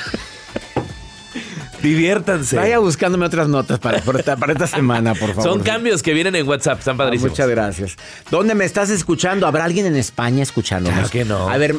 Diviértanse. 1.88 2.56
Vaya 2.58 2.79
buscándome 2.79 3.25
otras 3.25 3.48
notas 3.48 3.79
para, 3.79 4.00
para 4.01 4.20
esta, 4.20 4.36
para 4.36 4.53
esta 4.53 4.67
semana, 4.67 5.13
por 5.15 5.29
favor. 5.34 5.44
Son 5.44 5.62
cambios 5.62 6.03
que 6.03 6.13
vienen 6.13 6.36
en 6.36 6.48
WhatsApp, 6.48 6.79
están 6.79 6.96
Ah, 6.96 6.98
padrísimos. 7.06 7.32
muchas 7.32 7.50
gracias. 7.50 7.96
¿Dónde 8.29 8.56
me 8.56 8.65
estás 8.65 8.89
escuchando? 8.89 9.48
¿Habrá 9.48 9.63
alguien 9.65 9.86
en 9.86 9.96
España 9.96 10.44
escuchándonos? 10.44 10.98
Claro 10.98 11.10
que 11.12 11.25
no. 11.25 11.50
A 11.50 11.58
ver, 11.58 11.75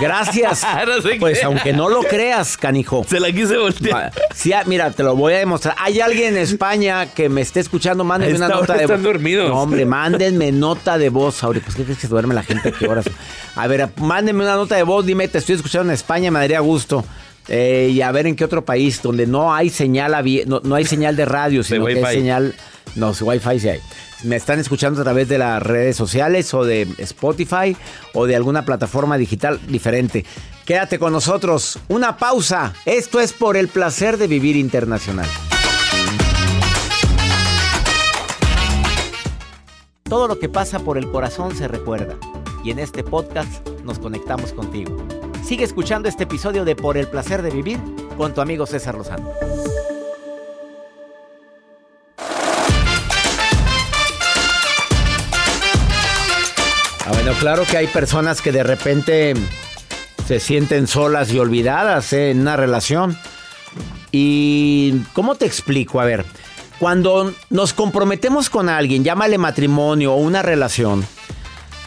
gracias. 0.00 0.62
No 0.86 1.00
sé 1.00 1.16
pues 1.20 1.38
qué. 1.38 1.44
aunque 1.44 1.72
no 1.72 1.88
lo 1.88 2.02
creas, 2.02 2.56
canijo. 2.56 3.04
Se 3.08 3.20
la 3.20 3.30
quise 3.30 3.56
voltear. 3.56 4.12
Sí, 4.34 4.52
ah, 4.52 4.62
mira, 4.66 4.90
te 4.90 5.02
lo 5.02 5.14
voy 5.14 5.34
a 5.34 5.38
demostrar. 5.38 5.74
Hay 5.78 6.00
alguien 6.00 6.34
en 6.34 6.42
España 6.42 7.06
que 7.06 7.28
me 7.28 7.40
esté 7.40 7.60
escuchando, 7.60 8.02
mándenme 8.04 8.36
una 8.36 8.48
nota 8.48 8.74
de 8.74 8.82
están 8.84 9.02
dormidos. 9.02 9.48
No, 9.48 9.60
hombre, 9.60 9.84
mándenme 9.86 10.50
nota 10.52 10.98
de 10.98 11.08
voz. 11.08 11.42
Ahorita, 11.44 11.66
pues, 11.66 11.76
¿qué 11.76 11.84
crees 11.84 11.98
que 11.98 12.08
duerme 12.08 12.34
la 12.34 12.42
gente? 12.42 12.70
¿A 12.70 12.72
¿Qué 12.72 12.86
horas? 12.88 13.04
A 13.54 13.66
ver, 13.66 13.88
mándenme 13.96 14.42
una 14.42 14.56
nota 14.56 14.74
de 14.74 14.82
voz. 14.82 15.06
Dime, 15.06 15.28
te 15.28 15.38
estoy 15.38 15.54
escuchando 15.56 15.90
en 15.90 15.94
España, 15.94 16.30
me 16.30 16.40
daría 16.40 16.60
gusto. 16.60 17.04
Eh, 17.48 17.90
y 17.92 18.00
a 18.02 18.12
ver 18.12 18.26
en 18.26 18.36
qué 18.36 18.44
otro 18.44 18.64
país 18.64 19.02
donde 19.02 19.26
no 19.26 19.52
hay 19.52 19.68
señal 19.68 20.12
no, 20.46 20.60
no 20.62 20.74
hay 20.74 20.84
señal 20.84 21.16
de 21.16 21.24
radio, 21.24 21.62
sino 21.62 21.86
que 21.86 22.04
hay 22.04 22.14
señal. 22.14 22.54
No, 22.94 23.14
sí, 23.14 23.24
Wi-Fi 23.24 23.58
sí 23.58 23.68
hay. 23.68 23.80
Me 24.24 24.36
están 24.36 24.60
escuchando 24.60 25.00
a 25.00 25.04
través 25.04 25.28
de 25.28 25.38
las 25.38 25.60
redes 25.62 25.96
sociales 25.96 26.52
o 26.54 26.64
de 26.64 26.86
Spotify 26.98 27.76
o 28.14 28.26
de 28.26 28.36
alguna 28.36 28.64
plataforma 28.64 29.18
digital 29.18 29.58
diferente. 29.66 30.24
Quédate 30.64 30.98
con 30.98 31.12
nosotros. 31.12 31.80
Una 31.88 32.16
pausa. 32.16 32.72
Esto 32.86 33.18
es 33.18 33.32
por 33.32 33.56
el 33.56 33.68
placer 33.68 34.18
de 34.18 34.28
vivir 34.28 34.56
internacional. 34.56 35.26
Todo 40.04 40.28
lo 40.28 40.38
que 40.38 40.48
pasa 40.48 40.78
por 40.78 40.98
el 40.98 41.10
corazón 41.10 41.56
se 41.56 41.66
recuerda. 41.66 42.16
Y 42.62 42.70
en 42.70 42.78
este 42.78 43.02
podcast 43.02 43.66
nos 43.82 43.98
conectamos 43.98 44.52
contigo. 44.52 44.96
Sigue 45.44 45.64
escuchando 45.64 46.08
este 46.08 46.22
episodio 46.24 46.64
de 46.64 46.76
Por 46.76 46.96
el 46.96 47.08
placer 47.08 47.42
de 47.42 47.50
vivir 47.50 47.78
con 48.16 48.32
tu 48.32 48.40
amigo 48.40 48.64
César 48.64 48.94
Lozano. 48.94 49.32
Ah, 57.04 57.12
bueno, 57.12 57.32
claro 57.40 57.64
que 57.68 57.76
hay 57.76 57.88
personas 57.88 58.40
que 58.40 58.52
de 58.52 58.62
repente 58.62 59.34
se 60.26 60.38
sienten 60.38 60.86
solas 60.86 61.32
y 61.32 61.38
olvidadas 61.40 62.12
¿eh? 62.12 62.30
en 62.30 62.40
una 62.40 62.56
relación. 62.56 63.18
¿Y 64.12 65.00
cómo 65.12 65.34
te 65.34 65.46
explico? 65.46 66.00
A 66.00 66.04
ver, 66.04 66.24
cuando 66.78 67.32
nos 67.50 67.72
comprometemos 67.72 68.48
con 68.48 68.68
alguien, 68.68 69.02
llámale 69.02 69.38
matrimonio 69.38 70.14
o 70.14 70.16
una 70.16 70.42
relación, 70.42 71.04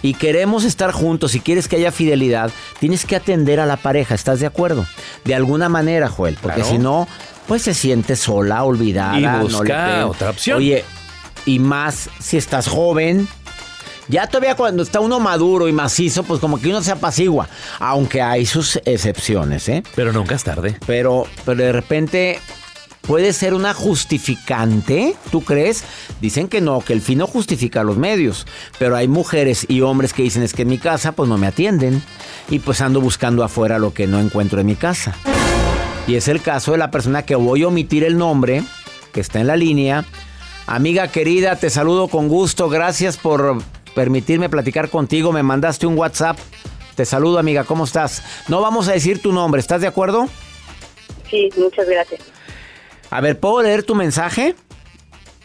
y 0.06 0.14
queremos 0.14 0.66
estar 0.66 0.92
juntos 0.92 1.34
y 1.34 1.40
quieres 1.40 1.68
que 1.68 1.78
haya 1.78 1.92
fidelidad, 1.92 2.52
tienes 2.80 3.06
que 3.06 3.16
atender 3.16 3.60
a 3.60 3.66
la 3.66 3.76
pareja, 3.76 4.14
¿estás 4.14 4.40
de 4.40 4.46
acuerdo? 4.46 4.86
De 5.24 5.34
alguna 5.34 5.68
manera, 5.68 6.10
Joel, 6.10 6.38
porque 6.40 6.58
Claro. 6.62 6.70
si 6.70 6.78
no, 6.78 7.08
pues 7.48 7.64
se 7.64 7.74
siente 7.74 8.16
sola, 8.16 8.64
olvidada. 8.64 9.18
Y 9.20 9.24
no 9.24 9.40
busca 9.40 10.06
otra 10.06 10.30
opción. 10.30 10.60
Oye, 10.60 10.86
y 11.48 11.58
más 11.58 12.10
si 12.20 12.38
estás 12.38 12.68
joven. 12.68 13.28
Ya 14.08 14.28
todavía 14.28 14.54
cuando 14.56 14.84
está 14.84 15.00
uno 15.00 15.20
maduro 15.20 15.68
y 15.68 15.72
macizo, 15.74 16.22
pues 16.22 16.40
como 16.40 16.60
que 16.62 16.68
uno 16.70 16.84
se 16.84 16.92
apacigua. 16.92 17.50
Aunque 17.80 18.22
hay 18.22 18.46
sus 18.46 18.80
excepciones, 18.86 19.68
¿eh? 19.68 19.82
Pero 19.96 20.14
nunca 20.14 20.36
es 20.36 20.44
tarde. 20.44 20.78
Pero, 20.86 21.26
pero 21.44 21.64
de 21.64 21.72
repente 21.72 22.40
puede 23.08 23.34
ser 23.34 23.54
una 23.54 23.74
justificante, 23.74 25.16
¿tú 25.32 25.42
crees? 25.42 25.84
Dicen 26.22 26.48
que 26.48 26.62
no, 26.62 26.82
que 26.82 26.94
el 26.94 27.02
fin 27.02 27.20
no 27.20 27.28
justifica 27.28 27.84
los 27.84 27.98
medios, 27.98 28.46
pero 28.80 28.96
hay 28.96 29.08
mujeres 29.08 29.66
y 29.70 29.82
hombres 29.82 30.14
que 30.14 30.24
dicen 30.24 30.44
es 30.44 30.54
que 30.54 30.64
en 30.64 30.70
mi 30.70 30.78
casa 30.78 31.12
pues 31.12 31.30
no 31.30 31.38
me 31.38 31.48
atienden 31.48 32.02
y 32.50 32.60
pues 32.60 32.82
ando 32.82 33.02
buscando 33.02 33.44
afuera 33.44 33.80
lo 33.80 33.94
que 33.94 34.08
no 34.08 34.20
encuentro 34.20 34.60
en 34.60 34.68
mi 34.68 34.76
casa. 34.76 35.16
Y 36.08 36.16
es 36.16 36.28
el 36.28 36.42
caso 36.42 36.72
de 36.74 36.78
la 36.78 36.92
persona 36.92 37.24
que 37.24 37.36
voy 37.36 37.64
a 37.64 37.68
omitir 37.68 38.04
el 38.04 38.18
nombre, 38.18 38.64
que 39.12 39.22
está 39.22 39.40
en 39.40 39.48
la 39.48 39.58
línea. 39.58 40.06
Amiga 40.68 41.08
querida, 41.08 41.56
te 41.56 41.70
saludo 41.70 42.08
con 42.08 42.28
gusto, 42.28 42.70
gracias 42.70 43.18
por 43.18 43.58
permitirme 43.94 44.50
platicar 44.50 44.90
contigo, 44.90 45.32
me 45.32 45.44
mandaste 45.44 45.88
un 45.88 45.98
WhatsApp. 45.98 46.38
Te 46.96 47.06
saludo 47.06 47.40
amiga, 47.40 47.66
¿cómo 47.66 47.84
estás? 47.84 48.24
No 48.48 48.62
vamos 48.62 48.88
a 48.88 48.94
decir 48.94 49.22
tu 49.22 49.32
nombre, 49.32 49.60
¿estás 49.60 49.82
de 49.82 49.88
acuerdo? 49.88 50.28
Sí, 51.30 51.50
muchas 51.58 51.88
gracias. 51.88 52.35
A 53.16 53.22
ver, 53.22 53.40
¿puedo 53.40 53.62
leer 53.62 53.84
tu 53.84 53.96
mensaje? 53.96 54.56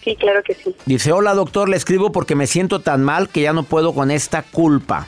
Sí, 0.03 0.17
claro 0.17 0.43
que 0.43 0.55
sí. 0.55 0.75
Dice, 0.87 1.13
hola 1.13 1.35
doctor, 1.35 1.69
le 1.69 1.77
escribo 1.77 2.11
porque 2.11 2.35
me 2.35 2.49
siento 2.49 2.81
tan 2.81 3.05
mal 3.05 3.29
que 3.29 3.43
ya 3.43 3.53
no 3.53 3.63
puedo 3.63 3.95
con 3.95 4.11
esta 4.11 4.43
culpa 4.43 5.07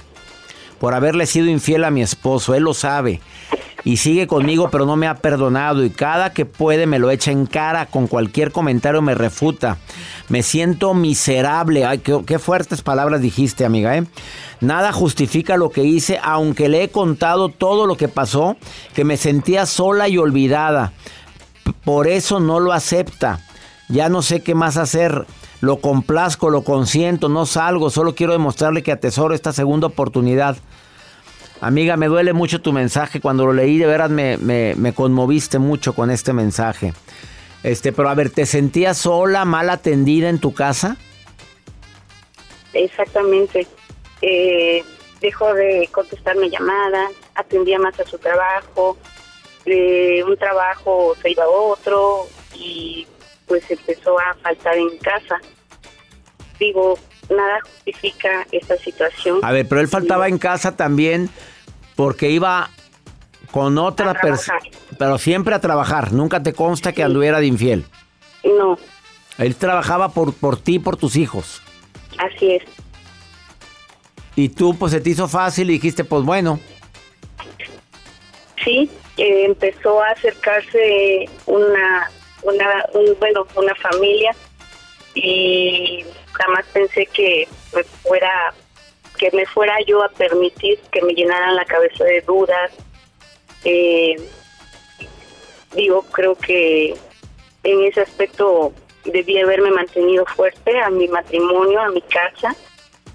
por 0.79 0.95
haberle 0.95 1.27
sido 1.27 1.47
infiel 1.47 1.83
a 1.83 1.91
mi 1.91 2.03
esposo. 2.03 2.55
Él 2.55 2.63
lo 2.63 2.73
sabe 2.73 3.21
y 3.83 3.97
sigue 3.97 4.29
conmigo, 4.29 4.71
pero 4.71 4.87
no 4.87 4.95
me 4.95 5.09
ha 5.09 5.17
perdonado 5.17 5.85
y 5.85 5.91
cada 5.91 6.33
que 6.33 6.45
puede 6.47 6.87
me 6.87 7.01
lo 7.01 7.11
echa 7.11 7.33
en 7.33 7.47
cara, 7.47 7.87
con 7.87 8.07
cualquier 8.07 8.53
comentario 8.53 9.03
me 9.03 9.17
refuta. 9.17 9.79
Me 10.29 10.45
siento 10.45 10.95
miserable. 10.95 11.85
Ay, 11.85 11.99
qué, 11.99 12.21
qué 12.25 12.39
fuertes 12.39 12.81
palabras 12.81 13.21
dijiste, 13.21 13.65
amiga, 13.65 13.97
¿eh? 13.97 14.05
Nada 14.61 14.93
justifica 14.93 15.57
lo 15.57 15.71
que 15.71 15.83
hice, 15.83 16.21
aunque 16.23 16.69
le 16.69 16.85
he 16.85 16.91
contado 16.91 17.49
todo 17.49 17.89
lo 17.89 17.97
que 17.97 18.07
pasó, 18.07 18.57
que 18.95 19.05
me 19.05 19.17
sentía 19.17 19.67
sola 19.67 20.07
y 20.07 20.17
olvidada. 20.17 20.93
Por 21.85 22.07
eso 22.07 22.41
no 22.41 22.61
lo 22.61 22.73
acepta. 22.73 23.41
Ya 23.89 24.09
no 24.09 24.23
sé 24.23 24.43
qué 24.43 24.55
más 24.55 24.77
hacer. 24.77 25.27
Lo 25.61 25.81
complazco, 25.81 26.51
lo 26.51 26.63
consiento, 26.63 27.29
no 27.29 27.47
salgo. 27.47 27.91
Solo 27.91 28.15
quiero 28.15 28.33
demostrarle 28.33 28.83
que 28.83 28.93
atesoro 28.93 29.35
esta 29.35 29.53
segunda 29.53 29.87
oportunidad. 29.89 30.57
Amiga, 31.61 31.97
me 31.97 32.09
duele 32.09 32.33
mucho 32.33 32.61
tu 32.61 32.73
mensaje. 32.73 33.21
Cuando 33.21 33.47
lo 33.47 33.53
leí, 33.53 33.79
de 33.79 33.87
veras 33.87 34.11
me, 34.11 34.37
me, 34.39 34.93
conmoviste 34.93 35.61
mucho 35.61 35.93
con 35.93 36.11
este 36.11 36.33
mensaje. 36.33 36.93
Este, 37.63 37.93
pero 37.93 38.09
a 38.09 38.15
ver, 38.15 38.31
¿te 38.31 38.47
sentías 38.47 38.99
sola, 38.99 39.45
mal 39.45 39.71
atendida 39.71 40.29
en 40.29 40.41
tu 40.41 40.53
casa? 40.53 40.97
Exactamente. 42.73 43.69
Eh, 44.23 44.83
dejó 45.21 45.55
de 45.55 45.89
contestarme 45.93 46.51
llamadas, 46.51 47.13
atendía 47.37 47.79
más 47.79 47.99
a 48.01 48.05
su 48.05 48.19
trabajo, 48.19 48.97
de 49.65 50.25
un 50.27 50.37
trabajo 50.37 51.15
se 51.21 51.31
iba 51.31 51.45
a 51.45 51.49
otro 51.49 52.27
y 52.55 53.07
pues 53.47 53.71
empezó 53.71 54.19
a 54.19 54.35
faltar 54.43 54.77
en 54.77 54.97
casa. 54.99 55.39
Digo, 56.59 56.99
nada 57.31 57.61
justifica 57.63 58.47
esta 58.53 58.77
situación. 58.79 59.41
A 59.43 59.53
ver, 59.53 59.67
pero 59.69 59.81
él 59.81 59.89
faltaba 59.89 60.29
en 60.29 60.39
casa 60.39 60.77
también 60.77 61.31
porque 61.97 62.31
iba 62.31 62.71
con 63.51 63.77
otra 63.79 64.15
persona, 64.15 64.59
pero 64.99 65.19
siempre 65.19 65.55
a 65.55 65.61
trabajar. 65.61 66.13
Nunca 66.13 66.43
te 66.43 66.53
consta 66.53 66.93
que 66.93 67.03
anduviera 67.03 67.41
de 67.41 67.47
infiel. 67.47 67.85
No. 68.45 68.79
Él 69.39 69.57
trabajaba 69.57 70.11
por, 70.11 70.35
por 70.35 70.57
ti 70.57 70.77
y 70.77 70.79
por 70.79 70.97
tus 70.97 71.17
hijos. 71.17 71.63
Así 72.19 72.53
es. 72.53 72.63
Y 74.35 74.49
tú, 74.49 74.75
pues 74.77 74.93
se 74.93 75.01
te 75.01 75.11
hizo 75.11 75.29
fácil 75.29 75.71
y 75.71 75.75
dijiste, 75.75 76.05
pues 76.05 76.25
bueno. 76.25 76.59
Sí, 78.65 78.91
empezó 79.17 80.03
a 80.03 80.11
acercarse 80.11 81.29
una, 81.47 82.11
una 82.43 82.87
bueno, 83.19 83.47
una 83.57 83.75
familia 83.77 84.35
y 85.15 86.05
jamás 86.33 86.65
pensé 86.73 87.07
que 87.07 87.47
me 87.75 87.85
fuera 87.85 88.55
que 89.19 89.31
me 89.33 89.47
fuera 89.47 89.77
yo 89.87 90.03
a 90.03 90.09
permitir 90.09 90.81
que 90.91 91.03
me 91.03 91.13
llenaran 91.13 91.55
la 91.55 91.65
cabeza 91.65 92.03
de 92.05 92.23
dudas. 92.23 92.73
Eh, 93.65 94.17
digo, 95.75 96.03
creo 96.11 96.35
que 96.35 96.97
en 97.63 97.85
ese 97.85 98.01
aspecto 98.01 98.73
debí 99.05 99.39
haberme 99.39 99.71
mantenido 99.71 100.25
fuerte 100.27 100.81
a 100.81 100.91
mi 100.91 101.07
matrimonio, 101.09 101.81
a 101.81 101.91
mi 101.91 102.03
casa, 102.03 102.57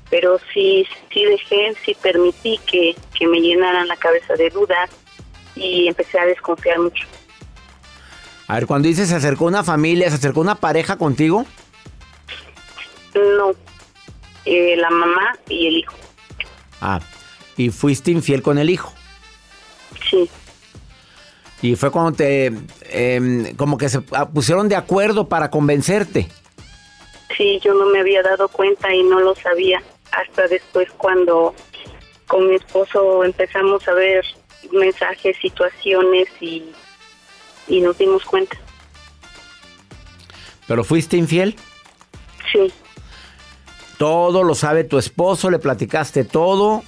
pero 0.10 0.40
sí, 0.54 0.88
sí 1.12 1.26
dejé, 1.26 1.74
sí 1.84 1.96
permití 2.02 2.58
que, 2.60 2.96
que 3.18 3.28
me 3.28 3.42
llenaran 3.42 3.88
la 3.88 3.98
cabeza 3.98 4.36
de 4.36 4.50
dudas 4.50 4.90
y 5.60 5.88
empecé 5.88 6.20
a 6.20 6.26
desconfiar 6.26 6.80
mucho. 6.80 7.06
A 8.48 8.56
ver, 8.56 8.67
cuando 8.67 8.88
dices 8.88 9.10
se 9.10 9.15
acercó 9.15 9.46
una 9.46 9.63
familia, 9.63 10.10
¿se 10.10 10.15
acercó 10.15 10.39
una 10.39 10.56
pareja 10.56 10.98
contigo? 10.98 11.46
No, 13.13 13.52
eh, 14.46 14.76
la 14.78 14.89
mamá 14.89 15.38
y 15.50 15.67
el 15.67 15.78
hijo. 15.78 15.96
Ah, 16.80 17.00
¿y 17.58 17.70
fuiste 17.70 18.12
infiel 18.12 18.41
con 18.41 18.58
el 18.58 18.70
hijo? 18.70 18.93
Sí. 20.10 20.30
Y 21.62 21.76
fue 21.76 21.91
cuando 21.91 22.13
te, 22.13 22.54
em, 22.89 23.56
como 23.56 23.78
que 23.78 23.89
se 23.89 24.02
pusieron 24.34 24.70
de 24.70 24.76
acuerdo 24.76 25.28
para 25.28 25.50
convencerte. 25.50 26.30
Sí, 27.36 27.60
yo 27.63 27.74
no 27.74 27.88
me 27.88 28.00
había 28.00 28.22
dado 28.24 28.48
cuenta 28.48 28.93
y 28.93 29.04
no 29.04 29.20
lo 29.20 29.36
sabía 29.36 29.82
hasta 30.12 30.48
después 30.48 30.89
cuando 30.98 31.54
con 32.28 32.48
mi 32.48 32.56
esposo 32.56 33.24
empezamos 33.24 33.88
a 33.88 33.93
ver 33.93 34.24
mensajes, 34.72 35.38
situaciones 35.42 36.28
y, 36.40 36.64
y 37.68 37.82
nos 37.82 37.98
dimos 37.98 38.24
cuenta. 38.26 38.58
¿Pero 40.68 40.84
fuiste 40.84 41.18
infiel? 41.18 41.56
Sí. 42.52 42.72
Todo 43.98 44.44
lo 44.44 44.54
sabe 44.54 44.84
tu 44.84 44.98
esposo, 44.98 45.50
le 45.50 45.60
platicaste 45.60 46.24
todo. 46.24 46.84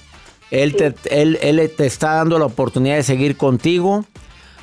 Él, 0.50 0.76
te, 0.76 0.94
él, 1.10 1.38
él 1.42 1.70
te 1.76 1.86
está 1.86 2.14
dando 2.14 2.38
la 2.38 2.46
oportunidad 2.46 2.96
de 2.96 3.02
seguir 3.02 3.36
contigo. 3.36 4.04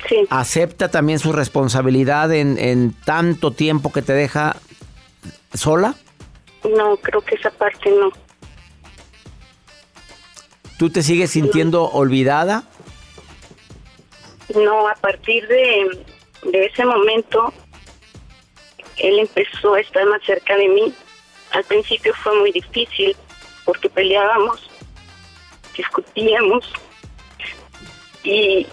Sí. 0.08 0.16
¿Acepta 0.30 0.90
también 0.90 1.18
su 1.18 1.32
responsabilidad 1.32 2.32
en, 2.32 2.58
en 2.58 2.92
tanto 2.92 3.50
tiempo 3.50 3.92
que 3.92 4.02
te 4.02 4.12
deja 4.12 4.56
sola? 5.52 5.94
No, 6.76 6.96
creo 6.98 7.20
que 7.20 7.34
esa 7.34 7.50
parte 7.50 7.90
no. 7.90 8.10
¿Tú 10.78 10.90
te 10.90 11.02
sigues 11.02 11.32
sintiendo 11.32 11.84
olvidada? 11.90 12.64
No, 14.54 14.88
a 14.88 14.94
partir 14.94 15.46
de, 15.48 16.04
de 16.44 16.66
ese 16.66 16.84
momento, 16.84 17.52
él 18.96 19.18
empezó 19.18 19.74
a 19.74 19.80
estar 19.80 20.04
más 20.06 20.22
cerca 20.24 20.56
de 20.56 20.68
mí. 20.68 20.94
Al 21.52 21.64
principio 21.64 22.14
fue 22.14 22.38
muy 22.38 22.52
difícil 22.52 23.16
porque 23.64 23.88
peleábamos, 23.90 24.70
discutíamos 25.76 26.70
y, 28.22 28.66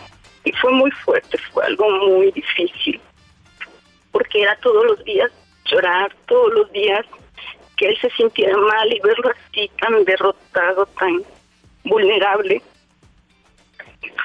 y 0.43 0.51
fue 0.53 0.71
muy 0.71 0.91
fuerte, 0.91 1.37
fue 1.51 1.65
algo 1.65 1.89
muy 1.89 2.31
difícil 2.31 3.01
porque 4.15 4.43
era 4.43 4.55
todos 4.61 4.85
los 4.85 5.03
días 5.03 5.29
llorar, 5.65 6.15
todos 6.25 6.53
los 6.53 6.71
días 6.71 7.05
que 7.75 7.89
él 7.89 7.97
se 7.99 8.09
sintiera 8.11 8.55
mal 8.55 8.93
y 8.93 9.01
verlo 9.01 9.29
así 9.29 9.69
tan 9.81 10.05
derrotado, 10.05 10.85
tan 10.97 11.21
vulnerable. 11.83 12.61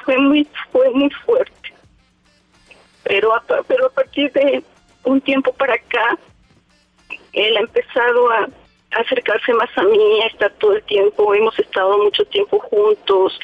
Fue 0.04 0.16
muy, 0.18 0.48
fue 0.72 0.90
muy 0.90 1.10
fuerte. 1.10 1.74
Pero 3.04 3.34
a, 3.34 3.42
pero 3.66 3.86
a 3.86 3.90
partir 3.90 4.32
de 4.32 4.62
un 5.04 5.20
tiempo 5.20 5.52
para 5.54 5.74
acá, 5.74 6.18
él 7.32 7.56
ha 7.56 7.60
empezado 7.60 8.30
a, 8.30 8.48
acercarse 8.92 9.52
más 9.54 9.70
a 9.76 9.82
mí, 9.82 10.20
a 10.22 10.26
estar 10.26 10.52
todo 10.54 10.72
el 10.74 10.82
tiempo, 10.82 11.32
hemos 11.34 11.56
estado 11.58 11.96
mucho 11.98 12.24
tiempo 12.24 12.58
juntos, 12.58 13.38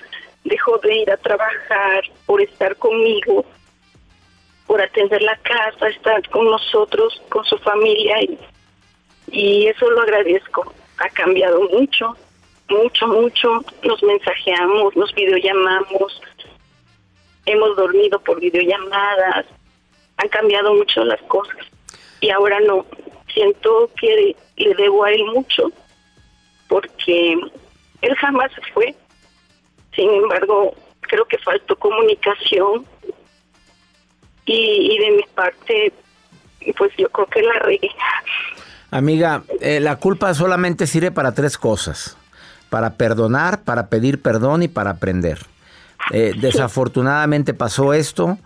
dejó 0.44 0.76
de 0.78 1.02
ir 1.02 1.11
a 1.11 1.16
trabajar 1.16 2.02
por 2.26 2.40
estar 2.42 2.74
conmigo, 2.76 3.44
por 4.66 4.80
atender 4.82 5.22
la 5.22 5.37
casa, 5.37 5.88
estar 5.88 6.28
con 6.30 6.46
nosotros, 6.46 7.22
con 7.28 7.44
su 7.44 7.56
familia 7.59 8.20
y, 8.22 8.38
y 9.28 9.66
eso 9.68 9.88
lo 9.88 10.00
agradezco. 10.00 10.72
Ha 10.98 11.09
cambiado 11.11 11.61
mucho, 11.70 12.16
mucho, 12.68 13.06
mucho. 13.06 13.64
Nos 13.85 14.02
mensajeamos, 14.02 14.96
nos 14.96 15.14
videollamamos, 15.14 16.20
hemos 17.46 17.76
dormido 17.76 18.20
por 18.20 18.40
videollamadas, 18.40 19.46
han 20.18 20.28
cambiado 20.28 20.74
mucho 20.74 21.04
las 21.04 21.20
cosas 21.22 21.56
y 22.20 22.30
ahora 22.30 22.59
no, 22.61 22.85
siento 23.32 23.90
que 24.00 24.37
le 24.56 24.74
debo 24.74 25.04
a 25.04 25.12
él 25.12 25.24
mucho 25.35 25.70
porque 26.68 27.32
él 28.02 28.16
jamás 28.16 28.50
se 28.52 28.72
fue. 28.72 28.94
Sin 29.94 30.11
embargo, 30.11 30.74
creo 31.02 31.24
que 31.26 31.38
faltó 31.38 31.76
comunicación 31.76 32.85
y, 34.44 34.98
de 34.98 35.11
mi 35.11 35.22
parte, 35.35 35.92
pues 36.76 36.92
yo 36.96 37.09
creo 37.11 37.26
que 37.26 37.42
la 37.42 37.59
regué. 37.61 37.90
Amiga, 38.90 39.42
eh, 39.61 39.80
la 39.80 39.96
culpa 39.96 40.32
solamente 40.35 40.87
sirve 40.87 41.11
para 41.11 41.35
tres 41.35 41.59
cosas. 41.59 42.16
Para 42.70 42.94
perdonar, 42.94 43.62
para 43.62 43.88
pedir 43.88 44.22
perdón 44.22 44.62
y 44.62 44.68
para 44.68 44.90
aprender. 44.90 45.38
Eh, 46.11 46.35
desafortunadamente 46.40 47.55
pasó 47.55 47.92
esto. 47.92 48.38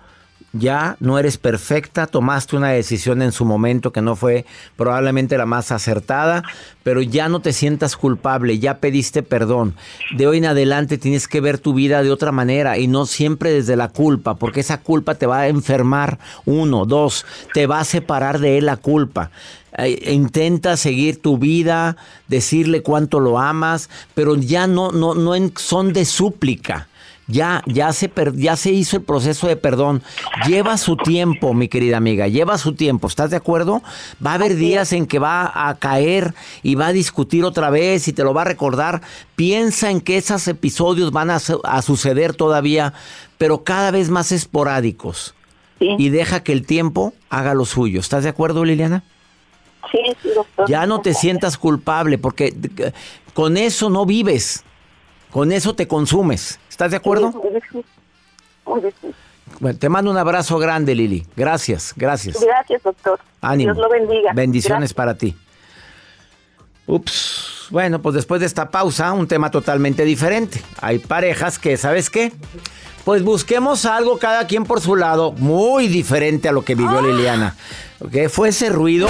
ya 0.53 0.96
no 0.99 1.16
eres 1.20 1.38
perfecta, 1.38 2.09
tomaste 2.09 2.57
una 2.57 2.70
decisión 2.70 3.23
en 3.23 3.31
su 3.31 3.44
momento 3.44 3.92
que 3.92 4.03
no 4.03 4.16
fue 4.16 4.44
probablemente 4.77 5.38
la 5.38 5.46
más 5.46 5.70
acertada, 5.70 6.42
pero 6.83 7.03
ya 7.03 7.29
no 7.29 7.38
te 7.38 7.53
sientas 7.53 7.96
culpable, 7.96 8.59
ya 8.59 8.79
pediste 8.79 9.23
perdón. 9.23 9.77
De 10.16 10.27
hoy 10.27 10.38
en 10.38 10.46
adelante 10.46 10.99
tienes 10.99 11.29
que 11.29 11.40
ver 11.40 11.59
tu 11.59 11.73
vida 11.73 12.03
de 12.03 12.11
otra 12.11 12.33
manera 12.33 12.79
y 12.79 12.88
no 12.88 13.07
siempre 13.07 13.53
desde 13.53 13.77
la 13.77 13.90
culpa, 13.90 14.35
porque 14.35 14.59
esa 14.59 14.81
culpa 14.81 15.14
te 15.14 15.27
va 15.27 15.40
a 15.40 15.49
enfermar. 15.49 16.18
Uno, 16.46 16.85
dos, 16.85 17.27
te 17.55 17.68
va 17.68 17.79
a 17.79 17.85
separar 17.85 18.40
de 18.40 18.59
él 18.59 18.66
la 18.66 18.77
culpa. 18.77 19.31
Eh, 19.79 20.11
intenta 20.12 20.77
seguir 20.77 21.23
tu 21.23 21.38
vida, 21.38 21.96
decirle 22.27 22.83
cuánto 22.83 23.20
lo 23.20 23.38
amas, 23.38 23.88
pero 24.14 24.35
ya 24.35 24.66
no, 24.66 24.90
no, 24.90 25.14
no 25.14 25.33
son 25.57 25.92
de 25.92 26.05
súplica 26.07 26.88
ya, 27.31 27.62
ya 27.66 27.93
se, 27.93 28.11
ya 28.35 28.57
se 28.57 28.71
hizo 28.71 28.97
el 28.97 29.03
proceso 29.03 29.47
de 29.47 29.57
perdón. 29.57 30.03
Lleva 30.47 30.77
su 30.77 30.97
tiempo, 30.97 31.55
mi 31.55 31.69
querida 31.69 31.97
amiga, 31.97 32.29
lleva 32.29 32.59
su 32.59 32.75
tiempo. 32.75 33.07
¿Estás 33.07 33.31
de 33.31 33.37
acuerdo? 33.37 33.83
Va 34.25 34.33
a 34.33 34.35
haber 34.35 34.57
días 34.57 34.93
en 34.93 35.07
que 35.07 35.19
va 35.19 35.51
a 35.69 35.75
caer 35.77 36.35
y 36.62 36.75
va 36.75 36.88
a 36.88 36.93
discutir 36.93 37.45
otra 37.45 37.71
vez 37.71 38.09
y 38.09 38.12
te 38.12 38.25
lo 38.25 38.35
va 38.35 38.43
a 38.43 38.47
recordar. 38.47 39.03
Piensa 39.37 39.90
en 39.90 40.01
que 40.01 40.16
esos 40.16 40.47
episodios 40.49 41.12
van 41.12 41.31
a, 41.31 41.40
suceder 41.83 42.35
todavía, 42.35 42.93
pero 43.38 43.64
cada 43.64 43.90
vez 43.90 44.11
más 44.11 44.33
esporádicos. 44.33 45.35
Y 45.79 46.11
deja 46.11 46.43
que 46.43 46.53
el 46.53 46.66
tiempo 46.66 47.14
haga 47.31 47.55
lo 47.55 47.64
suyo. 47.64 48.01
¿Estás 48.01 48.25
de 48.25 48.29
acuerdo, 48.29 48.66
Liliana? 48.66 49.03
Sí, 49.90 49.99
sí, 50.23 50.29
doctor. 50.35 50.69
Ya 50.69 50.85
no 50.85 51.01
te 51.01 51.14
sientas 51.14 51.57
culpable 51.57 52.19
porque 52.19 52.55
con 53.33 53.57
eso 53.57 53.88
no 53.88 54.05
vives. 54.05 54.62
Con 55.31 55.53
eso 55.53 55.75
te 55.75 55.88
consumes. 55.88 56.60
¿Estás 56.81 56.93
de 56.93 56.97
acuerdo? 56.97 57.31
Bueno, 59.59 59.79
te 59.79 59.90
mando 59.90 60.11
un 60.11 60.16
abrazo 60.16 60.57
grande, 60.57 60.95
Lili. 60.95 61.27
Gracias, 61.37 61.93
gracias. 61.95 62.40
Gracias, 62.40 62.83
doctor. 62.83 63.21
Ánimo. 63.43 63.75
Dios 63.75 63.85
lo 63.85 63.90
bendiga. 63.90 64.33
Bendiciones 64.33 64.95
para 64.95 65.14
ti. 65.14 65.37
Ups. 66.87 67.66
Bueno, 67.69 68.01
pues 68.01 68.14
después 68.14 68.40
de 68.40 68.47
esta 68.47 68.71
pausa, 68.71 69.12
un 69.12 69.29
tema 69.29 69.51
totalmente 69.51 70.07
diferente. 70.07 70.62
Hay 70.81 71.01
parejas 71.01 71.59
que, 71.59 71.77
¿sabes 71.77 72.09
qué? 72.09 72.33
Pues 73.05 73.23
busquemos 73.23 73.85
algo 73.85 74.19
cada 74.19 74.47
quien 74.47 74.64
por 74.64 74.81
su 74.81 74.97
lado, 74.97 75.33
muy 75.33 75.87
diferente 75.87 76.49
a 76.49 76.53
lo 76.53 76.62
que 76.62 76.75
vivió 76.75 77.03
Liliana. 77.03 77.57
¿Qué 78.11 78.31
fue 78.31 78.49
ese 78.49 78.71
ruido? 78.71 79.07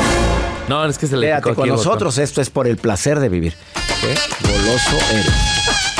No, 0.69 0.85
es 0.87 0.99
que 0.99 1.07
se 1.07 1.17
le 1.17 1.29
Quédate 1.29 1.55
con 1.55 1.69
nosotros, 1.69 2.19
esto 2.19 2.41
es 2.41 2.51
por 2.51 2.67
el 2.67 2.79
placer 2.79 3.21
de 3.21 3.29
vivir. 3.29 3.55
¿Qué 4.01 4.17
goloso 4.43 4.97
eres? 5.13 6.00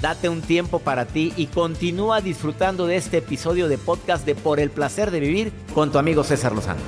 Date 0.00 0.28
un 0.28 0.40
tiempo 0.40 0.78
para 0.78 1.04
ti 1.06 1.32
y 1.36 1.46
continúa 1.46 2.20
disfrutando 2.20 2.86
de 2.86 2.96
este 2.96 3.18
episodio 3.18 3.68
de 3.68 3.78
podcast 3.78 4.24
de 4.24 4.34
Por 4.34 4.60
el 4.60 4.70
placer 4.70 5.10
de 5.10 5.20
vivir 5.20 5.52
con 5.74 5.92
tu 5.92 5.98
amigo 5.98 6.24
César 6.24 6.52
Lozano. 6.52 6.80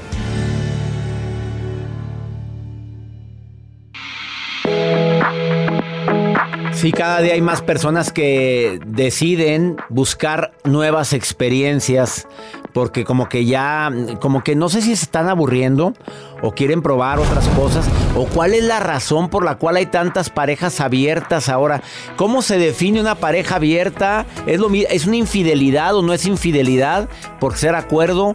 Sí, 6.73 6.91
cada 6.91 7.21
día 7.21 7.35
hay 7.35 7.41
más 7.41 7.63
personas 7.63 8.13
que 8.13 8.81
deciden 8.85 9.77
buscar 9.89 10.53
nuevas 10.65 11.13
experiencias 11.13 12.27
porque 12.73 13.05
como 13.05 13.29
que 13.29 13.45
ya, 13.45 13.91
como 14.21 14.43
que 14.43 14.55
no 14.55 14.69
sé 14.69 14.83
si 14.83 14.97
se 14.97 15.05
están 15.05 15.29
aburriendo 15.29 15.95
o 16.43 16.53
quieren 16.53 16.83
probar 16.83 17.19
otras 17.19 17.47
cosas 17.49 17.89
o 18.17 18.27
cuál 18.27 18.55
es 18.55 18.65
la 18.65 18.81
razón 18.81 19.29
por 19.29 19.45
la 19.45 19.57
cual 19.57 19.77
hay 19.77 19.87
tantas 19.87 20.31
parejas 20.31 20.81
abiertas 20.81 21.49
ahora. 21.49 21.83
¿Cómo 22.17 22.43
se 22.43 22.59
define 22.59 23.01
una 23.01 23.15
pareja 23.15 23.57
abierta? 23.57 24.27
¿Es, 24.47 24.59
lo, 24.59 24.73
¿Es 24.73 25.07
una 25.07 25.17
infidelidad 25.17 25.95
o 25.95 26.03
no 26.03 26.13
es 26.13 26.27
infidelidad 26.27 27.09
por 27.39 27.57
ser 27.57 27.75
acuerdo? 27.75 28.35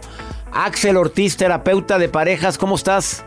Axel 0.52 0.96
Ortiz, 0.96 1.36
terapeuta 1.36 1.98
de 1.98 2.08
parejas, 2.08 2.56
¿cómo 2.58 2.76
estás? 2.76 3.24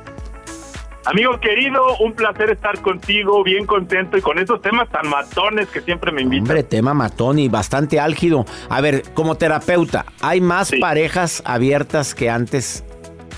Amigo 1.03 1.39
querido, 1.39 1.97
un 1.97 2.13
placer 2.13 2.51
estar 2.51 2.79
contigo, 2.81 3.43
bien 3.43 3.65
contento 3.65 4.17
y 4.17 4.21
con 4.21 4.37
esos 4.37 4.61
temas 4.61 4.87
tan 4.89 5.09
matones 5.09 5.67
que 5.69 5.81
siempre 5.81 6.11
me 6.11 6.21
invitan. 6.21 6.43
Hombre, 6.43 6.63
tema 6.63 6.93
matón 6.93 7.39
y 7.39 7.49
bastante 7.49 7.99
álgido. 7.99 8.45
A 8.69 8.81
ver, 8.81 9.01
como 9.15 9.35
terapeuta, 9.35 10.05
¿hay 10.21 10.41
más 10.41 10.71
parejas 10.79 11.41
abiertas 11.43 12.13
que 12.13 12.29
antes 12.29 12.83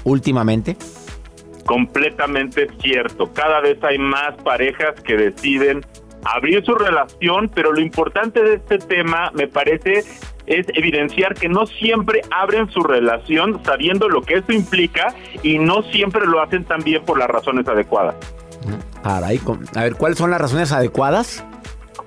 últimamente? 0.03 0.75
Completamente 1.65 2.67
cierto. 2.81 3.31
Cada 3.31 3.61
vez 3.61 3.81
hay 3.81 3.97
más 3.97 4.35
parejas 4.43 4.99
que 5.01 5.15
deciden 5.15 5.85
abrir 6.25 6.65
su 6.65 6.75
relación, 6.75 7.49
pero 7.53 7.71
lo 7.71 7.79
importante 7.79 8.43
de 8.43 8.55
este 8.55 8.77
tema 8.77 9.31
me 9.33 9.47
parece 9.47 10.03
es 10.45 10.67
evidenciar 10.73 11.33
que 11.35 11.49
no 11.49 11.65
siempre 11.65 12.21
abren 12.31 12.69
su 12.69 12.81
relación 12.81 13.63
sabiendo 13.63 14.09
lo 14.09 14.21
que 14.21 14.35
eso 14.35 14.51
implica 14.51 15.13
y 15.41 15.57
no 15.57 15.83
siempre 15.83 16.25
lo 16.25 16.41
hacen 16.41 16.65
también 16.65 17.03
por 17.03 17.17
las 17.17 17.27
razones 17.27 17.67
adecuadas. 17.67 18.15
a 19.75 19.83
ver, 19.83 19.95
¿cuáles 19.95 20.17
son 20.17 20.31
las 20.31 20.41
razones 20.41 20.71
adecuadas? 20.71 21.45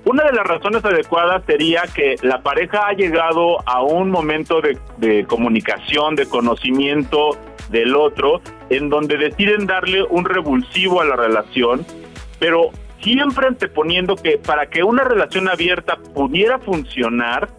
Una 0.05 0.23
de 0.23 0.31
las 0.31 0.47
razones 0.47 0.85
adecuadas 0.85 1.43
sería 1.45 1.83
que 1.93 2.15
la 2.21 2.41
pareja 2.41 2.87
ha 2.87 2.93
llegado 2.93 3.57
a 3.67 3.81
un 3.83 4.09
momento 4.09 4.61
de, 4.61 4.77
de 4.97 5.25
comunicación, 5.25 6.15
de 6.15 6.25
conocimiento 6.27 7.37
del 7.69 7.95
otro, 7.95 8.41
en 8.69 8.89
donde 8.89 9.17
deciden 9.17 9.67
darle 9.67 10.03
un 10.03 10.23
revulsivo 10.23 11.01
a 11.01 11.05
la 11.05 11.17
relación, 11.17 11.85
pero 12.39 12.71
siempre 13.01 13.47
anteponiendo 13.47 14.15
que 14.15 14.37
para 14.37 14.69
que 14.69 14.83
una 14.83 15.03
relación 15.03 15.49
abierta 15.49 15.97
pudiera 16.13 16.59
funcionar, 16.59 17.49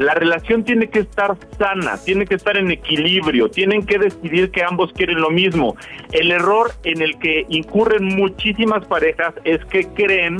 la 0.00 0.14
relación 0.14 0.64
tiene 0.64 0.88
que 0.88 1.00
estar 1.00 1.36
sana, 1.58 1.98
tiene 2.02 2.24
que 2.24 2.34
estar 2.34 2.56
en 2.56 2.70
equilibrio, 2.70 3.50
tienen 3.50 3.84
que 3.84 3.98
decidir 3.98 4.50
que 4.50 4.64
ambos 4.64 4.94
quieren 4.94 5.20
lo 5.20 5.28
mismo. 5.28 5.76
El 6.12 6.30
error 6.30 6.72
en 6.84 7.02
el 7.02 7.18
que 7.18 7.44
incurren 7.50 8.04
muchísimas 8.04 8.86
parejas 8.86 9.34
es 9.44 9.62
que 9.66 9.86
creen 9.88 10.38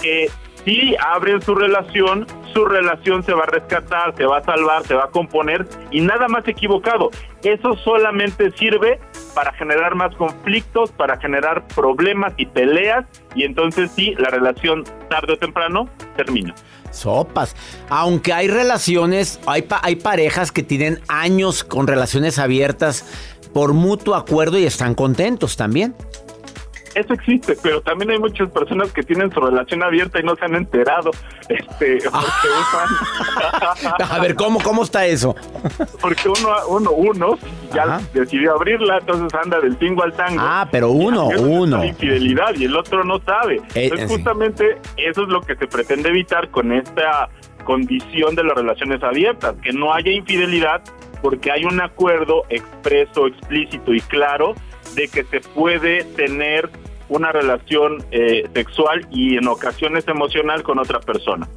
que 0.00 0.30
si 0.64 0.96
abren 0.98 1.42
su 1.42 1.54
relación, 1.54 2.26
su 2.54 2.64
relación 2.64 3.22
se 3.22 3.34
va 3.34 3.42
a 3.42 3.46
rescatar, 3.46 4.16
se 4.16 4.24
va 4.24 4.38
a 4.38 4.42
salvar, 4.42 4.84
se 4.84 4.94
va 4.94 5.04
a 5.04 5.10
componer 5.10 5.66
y 5.90 6.00
nada 6.00 6.26
más 6.28 6.48
equivocado. 6.48 7.10
Eso 7.42 7.76
solamente 7.76 8.52
sirve 8.52 8.98
para 9.34 9.52
generar 9.52 9.96
más 9.96 10.16
conflictos, 10.16 10.92
para 10.92 11.18
generar 11.18 11.66
problemas 11.74 12.32
y 12.38 12.46
peleas 12.46 13.04
y 13.34 13.44
entonces 13.44 13.90
sí, 13.90 14.14
la 14.16 14.30
relación 14.30 14.84
tarde 15.10 15.34
o 15.34 15.36
temprano 15.36 15.90
termina. 16.16 16.54
Sopas. 16.94 17.54
Aunque 17.88 18.32
hay 18.32 18.48
relaciones, 18.48 19.38
hay, 19.46 19.66
hay 19.82 19.96
parejas 19.96 20.52
que 20.52 20.62
tienen 20.62 21.00
años 21.08 21.64
con 21.64 21.86
relaciones 21.86 22.38
abiertas 22.38 23.04
por 23.52 23.72
mutuo 23.72 24.14
acuerdo 24.14 24.58
y 24.58 24.64
están 24.64 24.94
contentos 24.94 25.56
también. 25.56 25.94
Eso 26.94 27.14
existe, 27.14 27.56
pero 27.62 27.80
también 27.80 28.12
hay 28.12 28.18
muchas 28.18 28.50
personas 28.50 28.92
que 28.92 29.02
tienen 29.02 29.32
su 29.32 29.40
relación 29.40 29.82
abierta 29.82 30.20
y 30.20 30.22
no 30.22 30.36
se 30.36 30.44
han 30.44 30.54
enterado. 30.54 31.10
Este, 31.48 31.98
A 34.10 34.18
ver, 34.20 34.34
¿cómo, 34.34 34.60
cómo 34.60 34.84
está 34.84 35.06
eso? 35.06 35.34
porque 36.00 36.28
uno, 36.28 36.50
uno, 36.68 36.90
uno 36.92 37.38
ya 37.72 38.00
decidió 38.12 38.54
abrirla, 38.54 38.98
entonces 38.98 39.38
anda 39.42 39.60
del 39.60 39.76
tingo 39.76 40.02
al 40.02 40.12
tango. 40.12 40.40
Ah, 40.40 40.68
pero 40.70 40.90
uno, 40.90 41.28
uno. 41.28 41.84
Infidelidad 41.84 42.54
y 42.56 42.64
el 42.64 42.76
otro 42.76 43.04
no 43.04 43.20
sabe. 43.20 43.56
Eh, 43.74 43.84
entonces, 43.84 44.10
justamente 44.10 44.78
eso 44.96 45.22
es 45.22 45.28
lo 45.28 45.40
que 45.40 45.56
se 45.56 45.66
pretende 45.66 46.10
evitar 46.10 46.48
con 46.50 46.72
esta 46.72 47.28
condición 47.64 48.34
de 48.34 48.44
las 48.44 48.56
relaciones 48.56 49.02
abiertas, 49.02 49.54
que 49.62 49.72
no 49.72 49.92
haya 49.92 50.12
infidelidad 50.12 50.82
porque 51.22 51.50
hay 51.50 51.64
un 51.64 51.80
acuerdo 51.80 52.42
expreso, 52.50 53.26
explícito 53.26 53.94
y 53.94 54.00
claro 54.02 54.54
de 54.94 55.08
que 55.08 55.24
se 55.24 55.40
puede 55.40 56.04
tener 56.04 56.68
una 57.08 57.32
relación 57.32 58.04
eh, 58.10 58.48
sexual 58.54 59.06
y 59.10 59.36
en 59.36 59.48
ocasiones 59.48 60.06
emocional 60.08 60.62
con 60.62 60.78
otra 60.78 61.00
persona. 61.00 61.48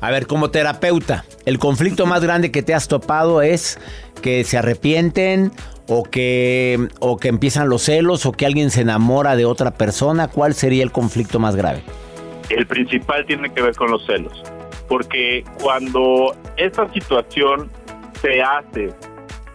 A 0.00 0.10
ver, 0.10 0.26
como 0.26 0.50
terapeuta, 0.50 1.24
el 1.46 1.58
conflicto 1.58 2.06
más 2.06 2.22
grande 2.22 2.50
que 2.50 2.62
te 2.62 2.74
has 2.74 2.88
topado 2.88 3.40
es 3.40 3.78
que 4.20 4.42
se 4.42 4.58
arrepienten 4.58 5.52
o 5.86 6.02
que, 6.02 6.88
o 6.98 7.18
que 7.18 7.28
empiezan 7.28 7.68
los 7.68 7.82
celos 7.82 8.26
o 8.26 8.32
que 8.32 8.44
alguien 8.44 8.70
se 8.70 8.80
enamora 8.80 9.36
de 9.36 9.44
otra 9.44 9.72
persona. 9.72 10.28
¿Cuál 10.28 10.54
sería 10.54 10.82
el 10.82 10.90
conflicto 10.90 11.38
más 11.38 11.54
grave? 11.54 11.82
El 12.50 12.66
principal 12.66 13.24
tiene 13.26 13.52
que 13.52 13.62
ver 13.62 13.76
con 13.76 13.90
los 13.90 14.04
celos, 14.04 14.42
porque 14.88 15.44
cuando 15.60 16.34
esta 16.56 16.92
situación 16.92 17.70
se 18.20 18.42
hace 18.42 18.92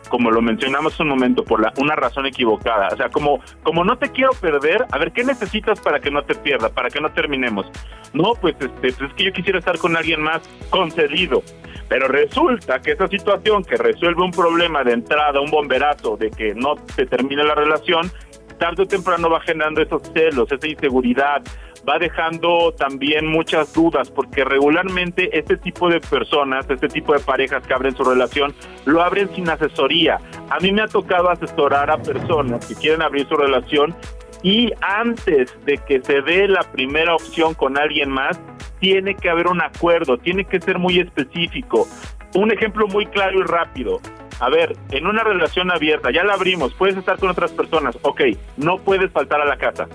como 0.10 0.32
lo 0.32 0.42
mencionamos 0.42 1.00
un 1.00 1.10
momento, 1.10 1.44
por 1.44 1.62
la, 1.62 1.74
una 1.78 1.96
razón 1.96 2.26
equivocada. 2.26 2.90
O 2.92 2.98
sea, 2.98 3.10
como, 3.10 3.40
como 3.64 3.84
no 3.84 3.98
te 3.98 4.10
quiero 4.12 4.32
perder, 4.34 4.86
a 4.92 4.98
ver, 4.98 5.12
¿qué 5.12 5.24
necesitas 5.24 5.80
para 5.80 6.00
que 6.00 6.12
no 6.12 6.24
te 6.24 6.36
pierda, 6.36 6.70
para 6.70 6.90
que 6.90 7.00
no 7.00 7.12
terminemos? 7.12 7.66
No, 8.14 8.34
pues, 8.40 8.56
este, 8.60 8.94
pues 8.94 9.02
es 9.02 9.14
que 9.14 9.26
yo 9.26 9.32
quisiera 9.34 9.60
estar 9.60 9.78
con 9.78 9.96
alguien 9.96 10.22
más 10.22 10.42
concedido. 10.70 11.44
Pero 11.90 12.08
resulta 12.08 12.80
que 12.82 12.92
esa 12.92 13.08
situación 13.08 13.64
que 13.64 13.78
resuelve 13.78 14.22
un 14.22 14.32
problema 14.32 14.84
de 14.84 14.94
entrada, 14.94 15.40
un 15.40 15.50
bomberazo 15.50 16.18
de 16.18 16.30
que 16.32 16.54
no 16.54 16.76
se 16.96 17.06
termine 17.06 17.44
la 17.44 17.56
relación, 17.56 18.12
tarde 18.58 18.84
o 18.84 18.88
temprano 18.88 19.30
va 19.30 19.40
generando 19.42 19.82
esos 19.82 20.02
celos, 20.14 20.52
esa 20.52 20.68
inseguridad, 20.68 21.42
va 21.88 21.98
dejando 22.00 22.74
también 22.74 23.28
muchas 23.28 23.74
dudas, 23.74 24.12
porque 24.12 24.44
regularmente 24.44 25.38
este 25.38 25.58
tipo 25.58 25.90
de 25.90 26.02
personas, 26.02 26.70
este 26.70 26.90
tipo 26.90 27.14
de 27.14 27.20
parejas 27.20 27.66
que 27.66 27.74
abren 27.74 27.96
su 27.96 28.04
relación, 28.04 28.54
lo 28.86 29.02
abren 29.02 29.34
sin 29.34 29.50
asesoría. 29.50 30.20
A 30.50 30.60
mí 30.60 30.72
me 30.72 30.82
ha 30.82 30.88
tocado 30.88 31.30
asesorar 31.30 31.90
a 31.90 31.98
personas 31.98 32.66
que 32.66 32.76
quieren 32.76 33.02
abrir 33.02 33.28
su 33.28 33.36
relación 33.36 33.96
y 34.44 34.72
antes 34.82 35.56
de 35.66 35.78
que 35.78 36.02
se 36.02 36.22
dé 36.22 36.48
la 36.48 36.62
primera 36.62 37.16
opción 37.16 37.54
con 37.54 37.78
alguien 37.78 38.10
más, 38.10 38.40
tiene 38.80 39.16
que 39.16 39.30
haber 39.30 39.48
un 39.48 39.62
acuerdo, 39.62 40.18
tiene 40.18 40.46
que 40.46 40.60
ser 40.60 40.78
muy 40.78 41.00
específico. 41.00 41.88
Un 42.36 42.52
ejemplo 42.52 42.88
muy 42.88 43.06
claro 43.08 43.40
y 43.40 43.44
rápido. 43.44 44.00
A 44.40 44.50
ver, 44.50 44.76
en 44.92 45.08
una 45.08 45.24
relación 45.24 45.72
abierta, 45.72 46.12
ya 46.12 46.24
la 46.24 46.34
abrimos, 46.34 46.74
puedes 46.76 46.96
estar 46.96 47.18
con 47.18 47.30
otras 47.30 47.52
personas, 47.54 47.98
ok, 48.04 48.22
no 48.58 48.78
puedes 48.78 49.12
faltar 49.12 49.42
a 49.42 49.46
la 49.46 49.58
casa 49.58 49.88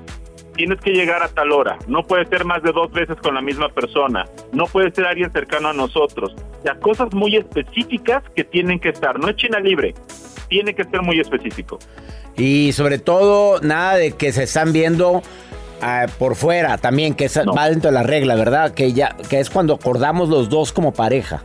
tienes 0.55 0.81
que 0.81 0.93
llegar 0.93 1.23
a 1.23 1.29
tal 1.29 1.53
hora, 1.53 1.79
no 1.87 2.03
puede 2.03 2.27
ser 2.27 2.45
más 2.45 2.63
de 2.63 2.73
dos 2.73 2.91
veces 2.93 3.17
con 3.17 3.35
la 3.35 3.41
misma 3.41 3.69
persona, 3.69 4.27
no 4.53 4.67
puede 4.67 4.91
ser 4.91 5.07
alguien 5.07 5.33
cercano 5.33 5.69
a 5.69 5.73
nosotros. 5.73 6.35
O 6.61 6.63
sea, 6.63 6.75
cosas 6.77 7.13
muy 7.13 7.37
específicas 7.37 8.23
que 8.35 8.45
tienen 8.45 8.79
que 8.79 8.91
estar, 8.91 9.19
no 9.19 9.29
es 9.29 9.37
China 9.37 9.61
libre, 9.61 9.95
tiene 10.49 10.75
que 10.75 10.85
ser 10.85 11.03
muy 11.03 11.21
específico. 11.21 11.79
Y 12.37 12.73
sobre 12.73 12.99
todo, 12.99 13.61
nada 13.61 13.97
de 13.97 14.13
que 14.13 14.33
se 14.33 14.45
están 14.45 14.73
viendo 14.73 15.23
ah, 15.81 16.07
por 16.19 16.35
fuera 16.37 16.79
también, 16.79 17.15
que 17.15 17.29
va 17.57 17.69
dentro 17.69 17.91
de 17.91 17.95
la 17.95 18.03
regla, 18.03 18.35
¿verdad? 18.35 18.75
Que, 18.75 18.93
ya, 18.93 19.17
que 19.29 19.41
es 19.41 19.51
cuando 19.51 19.75
acordamos 19.75 20.29
los 20.29 20.49
dos 20.49 20.73
como 20.73 20.93
pareja. 20.93 21.43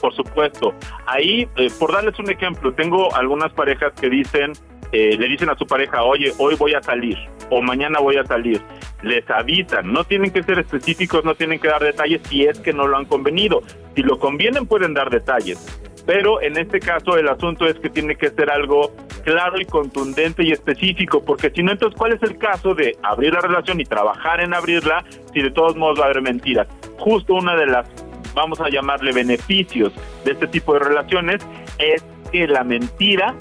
Por 0.00 0.14
supuesto. 0.14 0.74
Ahí, 1.06 1.46
eh, 1.56 1.70
por 1.78 1.92
darles 1.92 2.18
un 2.18 2.30
ejemplo, 2.30 2.72
tengo 2.72 3.14
algunas 3.14 3.52
parejas 3.52 3.92
que 4.00 4.08
dicen, 4.08 4.52
eh, 4.92 5.16
le 5.16 5.28
dicen 5.28 5.48
a 5.50 5.56
su 5.56 5.66
pareja, 5.66 6.02
oye, 6.02 6.32
hoy 6.38 6.56
voy 6.56 6.74
a 6.74 6.82
salir 6.82 7.16
o 7.50 7.60
mañana 7.60 8.00
voy 8.00 8.16
a 8.16 8.24
salir. 8.24 8.60
Les 9.02 9.28
avisan, 9.30 9.92
no 9.92 10.04
tienen 10.04 10.30
que 10.30 10.42
ser 10.42 10.58
específicos, 10.58 11.24
no 11.24 11.34
tienen 11.34 11.58
que 11.58 11.68
dar 11.68 11.82
detalles 11.82 12.20
si 12.28 12.44
es 12.44 12.58
que 12.60 12.72
no 12.72 12.86
lo 12.86 12.96
han 12.96 13.06
convenido. 13.06 13.62
Si 13.94 14.02
lo 14.02 14.18
convienen 14.18 14.66
pueden 14.66 14.94
dar 14.94 15.10
detalles, 15.10 15.58
pero 16.06 16.40
en 16.42 16.56
este 16.56 16.80
caso 16.80 17.16
el 17.16 17.28
asunto 17.28 17.66
es 17.66 17.78
que 17.78 17.90
tiene 17.90 18.16
que 18.16 18.30
ser 18.30 18.50
algo 18.50 18.92
claro 19.24 19.60
y 19.60 19.64
contundente 19.64 20.42
y 20.42 20.52
específico, 20.52 21.22
porque 21.24 21.50
si 21.50 21.62
no, 21.62 21.72
entonces, 21.72 21.98
¿cuál 21.98 22.12
es 22.12 22.22
el 22.22 22.38
caso 22.38 22.74
de 22.74 22.96
abrir 23.02 23.32
la 23.32 23.40
relación 23.40 23.80
y 23.80 23.84
trabajar 23.84 24.40
en 24.40 24.54
abrirla 24.54 25.04
si 25.32 25.42
de 25.42 25.50
todos 25.50 25.76
modos 25.76 26.00
va 26.00 26.04
a 26.04 26.10
haber 26.10 26.22
mentiras? 26.22 26.66
Justo 26.98 27.34
una 27.34 27.54
de 27.56 27.66
las, 27.66 27.86
vamos 28.34 28.60
a 28.60 28.68
llamarle 28.68 29.12
beneficios 29.12 29.92
de 30.24 30.32
este 30.32 30.46
tipo 30.46 30.74
de 30.74 30.80
relaciones 30.80 31.46
es 31.78 32.04
que 32.32 32.46
la 32.46 32.64
mentira 32.64 33.34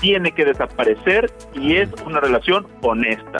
tiene 0.00 0.32
que 0.32 0.44
desaparecer 0.44 1.30
y 1.54 1.76
es 1.76 1.88
una 2.04 2.20
relación 2.20 2.66
honesta. 2.82 3.38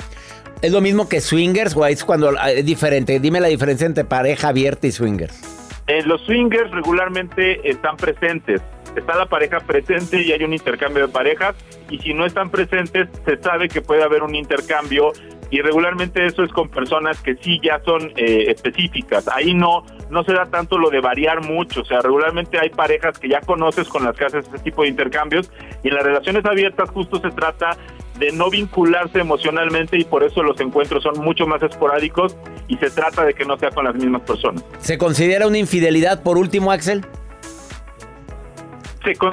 ¿Es 0.62 0.72
lo 0.72 0.80
mismo 0.80 1.08
que 1.08 1.20
swingers 1.20 1.74
o 1.76 1.86
es 1.86 2.04
cuando 2.04 2.32
ah, 2.38 2.50
es 2.52 2.64
diferente? 2.64 3.18
Dime 3.18 3.40
la 3.40 3.48
diferencia 3.48 3.86
entre 3.86 4.04
pareja 4.04 4.48
abierta 4.48 4.86
y 4.86 4.92
swingers. 4.92 5.60
Eh, 5.86 6.02
los 6.04 6.20
swingers 6.22 6.70
regularmente 6.70 7.68
están 7.68 7.96
presentes. 7.96 8.60
Está 8.94 9.16
la 9.16 9.26
pareja 9.26 9.60
presente 9.60 10.20
y 10.20 10.32
hay 10.32 10.44
un 10.44 10.52
intercambio 10.52 11.06
de 11.06 11.12
parejas. 11.12 11.56
Y 11.88 11.98
si 11.98 12.12
no 12.12 12.26
están 12.26 12.50
presentes, 12.50 13.08
se 13.24 13.38
sabe 13.38 13.68
que 13.68 13.80
puede 13.80 14.02
haber 14.02 14.22
un 14.22 14.34
intercambio 14.34 15.12
y 15.50 15.60
regularmente 15.60 16.24
eso 16.24 16.42
es 16.44 16.52
con 16.52 16.68
personas 16.68 17.20
que 17.20 17.36
sí 17.36 17.60
ya 17.62 17.80
son 17.84 18.12
eh, 18.16 18.46
específicas. 18.48 19.28
Ahí 19.28 19.54
no 19.54 19.84
no 20.10 20.24
se 20.24 20.32
da 20.32 20.46
tanto 20.46 20.76
lo 20.76 20.90
de 20.90 21.00
variar 21.00 21.40
mucho, 21.40 21.82
o 21.82 21.84
sea, 21.84 22.00
regularmente 22.00 22.58
hay 22.58 22.70
parejas 22.70 23.18
que 23.18 23.28
ya 23.28 23.40
conoces 23.40 23.88
con 23.88 24.04
las 24.04 24.16
que 24.16 24.24
haces 24.24 24.46
ese 24.48 24.58
tipo 24.58 24.82
de 24.82 24.88
intercambios 24.88 25.50
y 25.84 25.88
en 25.88 25.94
las 25.94 26.02
relaciones 26.02 26.44
abiertas 26.44 26.90
justo 26.90 27.20
se 27.20 27.30
trata 27.30 27.76
de 28.18 28.32
no 28.32 28.50
vincularse 28.50 29.20
emocionalmente 29.20 29.96
y 29.98 30.04
por 30.04 30.24
eso 30.24 30.42
los 30.42 30.60
encuentros 30.60 31.02
son 31.02 31.18
mucho 31.24 31.46
más 31.46 31.62
esporádicos 31.62 32.36
y 32.68 32.76
se 32.76 32.90
trata 32.90 33.24
de 33.24 33.34
que 33.34 33.44
no 33.44 33.56
sea 33.56 33.70
con 33.70 33.84
las 33.84 33.94
mismas 33.94 34.22
personas. 34.22 34.64
¿Se 34.78 34.98
considera 34.98 35.46
una 35.46 35.58
infidelidad 35.58 36.22
por 36.22 36.36
último, 36.36 36.70
Axel? 36.70 37.04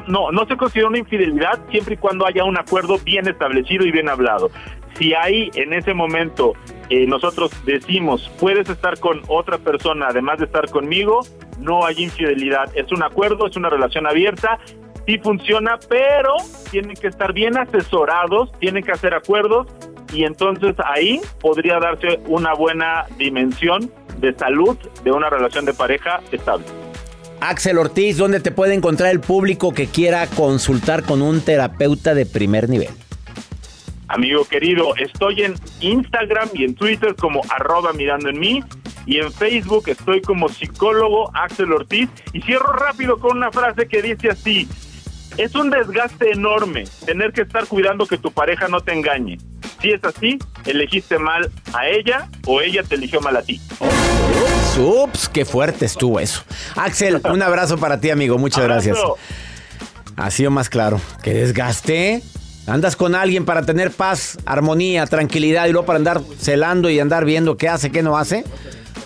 no, 0.07 0.31
no 0.31 0.45
se 0.45 0.55
considera 0.55 0.87
una 0.87 0.99
infidelidad 0.99 1.59
siempre 1.69 1.95
y 1.95 1.97
cuando 1.97 2.25
haya 2.25 2.43
un 2.45 2.57
acuerdo 2.57 2.97
bien 2.99 3.27
establecido 3.27 3.85
y 3.85 3.91
bien 3.91 4.07
hablado 4.07 4.49
si 4.97 5.13
hay 5.13 5.49
en 5.55 5.73
ese 5.73 5.93
momento 5.93 6.53
eh, 6.89 7.05
nosotros 7.05 7.51
decimos, 7.65 8.31
puedes 8.39 8.69
estar 8.69 8.99
con 8.99 9.21
otra 9.27 9.57
persona 9.57 10.07
además 10.09 10.39
de 10.39 10.45
estar 10.45 10.69
conmigo, 10.69 11.21
no 11.59 11.85
hay 11.85 12.03
infidelidad. 12.03 12.71
Es 12.75 12.91
un 12.91 13.03
acuerdo, 13.03 13.47
es 13.47 13.57
una 13.57 13.69
relación 13.69 14.07
abierta, 14.07 14.59
sí 15.05 15.17
funciona, 15.17 15.77
pero 15.89 16.33
tienen 16.71 16.95
que 16.95 17.07
estar 17.07 17.33
bien 17.33 17.57
asesorados, 17.57 18.51
tienen 18.59 18.83
que 18.83 18.91
hacer 18.91 19.13
acuerdos 19.13 19.67
y 20.13 20.23
entonces 20.23 20.75
ahí 20.85 21.19
podría 21.41 21.79
darse 21.79 22.19
una 22.27 22.53
buena 22.53 23.05
dimensión 23.17 23.91
de 24.19 24.33
salud 24.33 24.77
de 25.03 25.11
una 25.11 25.29
relación 25.29 25.65
de 25.65 25.73
pareja 25.73 26.21
estable. 26.31 26.65
Axel 27.39 27.77
Ortiz, 27.77 28.17
¿dónde 28.17 28.39
te 28.39 28.51
puede 28.51 28.73
encontrar 28.73 29.11
el 29.11 29.19
público 29.19 29.73
que 29.73 29.87
quiera 29.87 30.25
consultar 30.25 31.03
con 31.03 31.21
un 31.21 31.41
terapeuta 31.41 32.15
de 32.15 32.25
primer 32.25 32.67
nivel? 32.67 32.89
Amigo 34.09 34.45
querido, 34.45 34.95
estoy 34.95 35.43
en 35.43 35.55
Instagram 35.81 36.49
y 36.53 36.63
en 36.63 36.75
Twitter 36.75 37.15
como 37.15 37.41
arroba 37.49 37.91
mirando 37.93 38.29
en 38.29 38.39
mí 38.39 38.63
y 39.05 39.17
en 39.17 39.31
Facebook 39.31 39.87
estoy 39.87 40.21
como 40.21 40.49
psicólogo 40.49 41.29
Axel 41.33 41.71
Ortiz 41.73 42.09
y 42.33 42.41
cierro 42.41 42.73
rápido 42.73 43.19
con 43.19 43.37
una 43.37 43.51
frase 43.51 43.87
que 43.87 44.01
dice 44.01 44.29
así, 44.29 44.67
es 45.37 45.55
un 45.55 45.69
desgaste 45.69 46.31
enorme 46.31 46.85
tener 47.05 47.31
que 47.33 47.41
estar 47.41 47.67
cuidando 47.67 48.05
que 48.05 48.17
tu 48.17 48.31
pareja 48.31 48.67
no 48.67 48.81
te 48.81 48.93
engañe. 48.93 49.37
Si 49.81 49.91
es 49.91 50.03
así, 50.03 50.39
elegiste 50.65 51.19
mal 51.19 51.51
a 51.73 51.87
ella 51.87 52.29
o 52.45 52.61
ella 52.61 52.83
te 52.83 52.95
eligió 52.95 53.21
mal 53.21 53.37
a 53.37 53.41
ti. 53.43 53.61
Ups, 54.79 55.29
qué 55.29 55.45
fuerte 55.45 55.85
estuvo 55.85 56.19
eso. 56.19 56.43
Axel, 56.75 57.21
un 57.31 57.41
abrazo 57.41 57.77
para 57.77 57.99
ti, 57.99 58.09
amigo. 58.09 58.37
Muchas 58.37 58.63
gracias. 58.63 58.97
Ha 60.15 60.31
sido 60.31 60.49
más 60.49 60.69
claro. 60.69 60.99
¿Qué 61.21 61.33
desgaste? 61.33 62.23
Andas 62.67 62.97
con 62.97 63.15
alguien 63.15 63.45
para 63.45 63.61
tener 63.61 63.91
paz, 63.91 64.37
armonía, 64.45 65.05
tranquilidad 65.05 65.67
y 65.67 65.71
luego 65.71 65.85
para 65.85 65.97
andar 65.97 66.21
celando 66.37 66.89
y 66.89 66.99
andar 66.99 67.23
viendo 67.23 67.55
qué 67.55 67.69
hace, 67.69 67.91
qué 67.91 68.03
no 68.03 68.17
hace. 68.17 68.43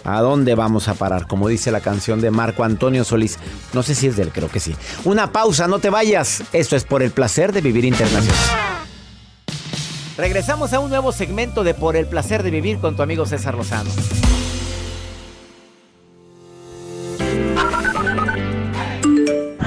¿A 0.04 0.20
dónde 0.22 0.56
vamos 0.56 0.88
a 0.88 0.96
parar? 0.96 1.28
Como 1.28 1.48
dice 1.48 1.72
la 1.72 1.80
canción 1.80 2.22
de 2.22 2.32
Marco 2.32 2.64
Antonio 2.64 3.04
Solís. 3.04 3.38
No 3.74 3.84
sé 3.84 3.94
si 3.94 4.08
es 4.08 4.16
de 4.16 4.24
él, 4.24 4.32
creo 4.34 4.50
que 4.50 4.60
sí. 4.60 4.76
Una 5.06 5.32
pausa, 5.32 5.68
no 5.68 5.78
te 5.78 5.92
vayas. 5.92 6.42
Esto 6.54 6.76
es 6.76 6.86
por 6.86 7.04
el 7.04 7.12
placer 7.12 7.54
de 7.54 7.62
vivir 7.62 7.86
internacional. 7.86 8.36
Regresamos 10.18 10.74
a 10.74 10.80
un 10.80 10.90
nuevo 10.90 11.12
segmento 11.12 11.64
de 11.64 11.76
Por 11.76 11.96
el 11.96 12.08
placer 12.08 12.42
de 12.42 12.50
vivir 12.50 12.80
con 12.80 12.96
tu 12.96 13.04
amigo 13.04 13.28
César 13.28 13.56
Lozano. 13.56 13.92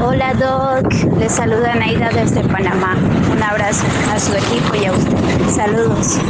Hola 0.07 0.35
Doc, 0.35 0.93
les 1.19 1.33
saluda 1.33 1.75
Naida 1.75 2.11
desde 2.11 2.43
Panamá. 2.43 2.95
Un 3.33 3.43
abrazo 3.43 3.87
a 4.13 4.21
su 4.21 4.35
equipo 4.35 4.75
y 4.79 4.85
a 4.85 4.93
usted. 4.93 5.49
Saludos. 5.49 6.21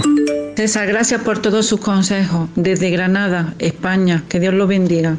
César, 0.55 0.87
gracias 0.87 1.21
por 1.23 1.41
todo 1.41 1.61
su 1.65 1.81
consejo. 1.81 2.49
Desde 2.55 2.91
Granada, 2.91 3.55
España. 3.59 4.23
Que 4.29 4.39
Dios 4.39 4.55
lo 4.55 4.69
bendiga. 4.69 5.17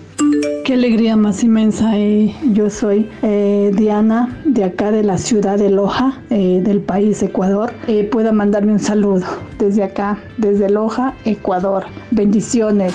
Qué 0.63 0.73
alegría 0.73 1.17
más 1.17 1.43
inmensa. 1.43 1.97
Eh. 1.97 2.33
Yo 2.53 2.69
soy 2.69 3.09
eh, 3.23 3.71
Diana, 3.75 4.39
de 4.45 4.63
acá 4.63 4.89
de 4.91 5.03
la 5.03 5.17
ciudad 5.17 5.57
de 5.57 5.69
Loja, 5.69 6.21
eh, 6.29 6.61
del 6.63 6.79
país 6.79 7.21
Ecuador. 7.23 7.73
pueda 8.09 8.31
mandarme 8.31 8.71
un 8.71 8.79
saludo 8.79 9.25
desde 9.59 9.83
acá, 9.83 10.17
desde 10.37 10.69
Loja, 10.69 11.13
Ecuador. 11.25 11.87
Bendiciones. 12.11 12.93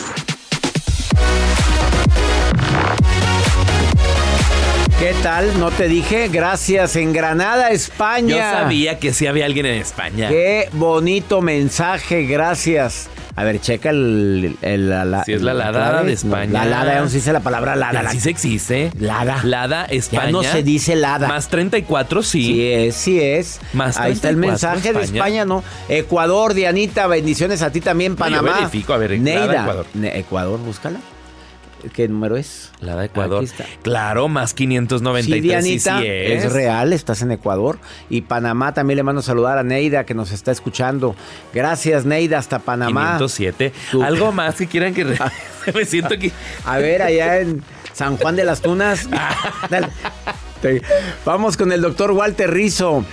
¿Qué 5.01 5.15
tal? 5.23 5.59
No 5.59 5.71
te 5.71 5.89
dije. 5.89 6.29
Gracias. 6.29 6.95
En 6.95 7.15
Granada, 7.15 7.71
España. 7.71 8.37
Yo 8.37 8.39
sabía 8.39 8.99
que 8.99 9.15
sí 9.15 9.27
había 9.27 9.47
alguien 9.47 9.65
en 9.65 9.81
España. 9.81 10.29
Qué 10.29 10.69
bonito 10.75 11.41
mensaje. 11.41 12.27
Gracias. 12.27 13.09
A 13.35 13.43
ver, 13.43 13.63
checa 13.63 13.89
el. 13.89 14.59
el 14.61 14.91
la, 14.91 15.25
si 15.25 15.33
es 15.33 15.41
la 15.41 15.55
Lada 15.55 16.03
de 16.03 16.13
España. 16.13 16.53
la 16.53 16.67
Lada, 16.67 16.95
ya 16.97 17.01
no 17.01 17.09
se 17.09 17.17
dice 17.17 17.33
la 17.33 17.41
palabra 17.41 17.77
Lada. 17.77 18.11
Sí 18.11 18.21
se 18.21 18.29
existe. 18.29 18.93
Lada. 18.99 19.41
Lada, 19.43 19.87
España. 19.87 20.27
Ya 20.27 20.33
no 20.33 20.43
se 20.43 20.63
dice 20.63 20.97
Lada. 20.97 21.29
Más 21.29 21.49
34, 21.49 22.23
sí. 22.23 22.45
Sí 22.45 22.71
es, 22.71 22.95
sí 22.95 23.23
es. 23.23 23.59
Más 23.73 23.97
Ahí 23.97 24.13
está 24.13 24.29
el 24.29 24.37
mensaje 24.37 24.93
de 24.93 25.01
España, 25.01 25.47
¿no? 25.47 25.65
Ecuador, 25.89 26.53
Dianita, 26.53 27.07
bendiciones 27.07 27.63
a 27.63 27.73
ti 27.73 27.81
también, 27.81 28.17
Panamá. 28.17 28.43
No, 28.43 28.49
yo 28.49 28.55
verifico, 28.55 28.93
a 28.93 28.99
ver, 28.99 29.19
Neida. 29.19 29.63
Ecuador. 29.63 29.87
Ecuador, 29.95 30.61
búscala. 30.61 31.01
¿Qué 31.93 32.09
número 32.09 32.37
es? 32.37 32.71
La 32.81 32.97
de 32.97 33.07
Ecuador. 33.07 33.45
Claro, 33.83 34.29
más 34.29 34.55
593. 34.55 35.25
Sí, 35.25 35.41
Dianita, 35.41 35.99
sí, 35.99 36.05
sí 36.05 36.09
es. 36.09 36.45
es. 36.45 36.53
real, 36.53 36.93
estás 36.93 37.23
en 37.23 37.33
Ecuador. 37.33 37.79
Y 38.09 38.23
Panamá 38.23 38.75
también 38.75 38.97
le 38.97 39.03
mando 39.03 39.21
a 39.21 39.23
saludar 39.23 39.59
a 39.59 39.63
Neida 39.63 40.05
que 40.05 40.15
nos 40.15 40.33
está 40.33 40.53
escuchando. 40.53 41.15
Gracias, 41.53 42.05
Neida, 42.05 42.39
hasta 42.39 42.59
Panamá. 42.59 43.19
507. 43.19 43.73
Algo 44.03 44.33
más 44.33 44.57
que 44.57 44.67
quieran 44.67 44.95
que... 44.95 45.05
Me 45.75 45.85
siento 45.85 46.19
que... 46.19 46.33
A 46.65 46.79
ver, 46.79 47.03
allá 47.03 47.41
en 47.41 47.63
San 47.93 48.17
Juan 48.17 48.37
de 48.37 48.45
las 48.45 48.61
Tunas. 48.61 49.09
Vamos 51.25 51.57
con 51.57 51.73
el 51.73 51.81
doctor 51.81 52.13
Walter 52.13 52.51
Rizo. 52.51 53.05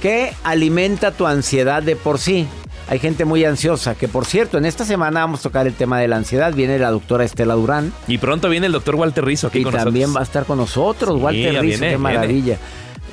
¿Qué 0.00 0.32
alimenta 0.42 1.12
tu 1.12 1.26
ansiedad 1.26 1.82
de 1.82 1.94
por 1.96 2.18
sí? 2.18 2.48
Hay 2.88 2.98
gente 2.98 3.24
muy 3.24 3.44
ansiosa, 3.44 3.94
que 3.94 4.08
por 4.08 4.26
cierto, 4.26 4.58
en 4.58 4.66
esta 4.66 4.84
semana 4.84 5.20
vamos 5.20 5.40
a 5.40 5.42
tocar 5.44 5.66
el 5.66 5.74
tema 5.74 5.98
de 5.98 6.08
la 6.08 6.16
ansiedad. 6.16 6.52
Viene 6.52 6.78
la 6.78 6.90
doctora 6.90 7.24
Estela 7.24 7.54
Durán. 7.54 7.92
Y 8.06 8.18
pronto 8.18 8.48
viene 8.48 8.66
el 8.66 8.72
doctor 8.72 8.96
Walter 8.96 9.24
Rizzo 9.24 9.46
aquí 9.46 9.60
y 9.60 9.62
con 9.62 9.72
también 9.72 10.12
nosotros. 10.12 10.16
va 10.16 10.20
a 10.20 10.24
estar 10.24 10.44
con 10.44 10.58
nosotros, 10.58 11.16
Sí, 11.16 11.22
Walter 11.22 11.50
Rizzo, 11.52 11.62
viene, 11.62 11.90
qué 11.90 11.98
maravilla. 11.98 12.58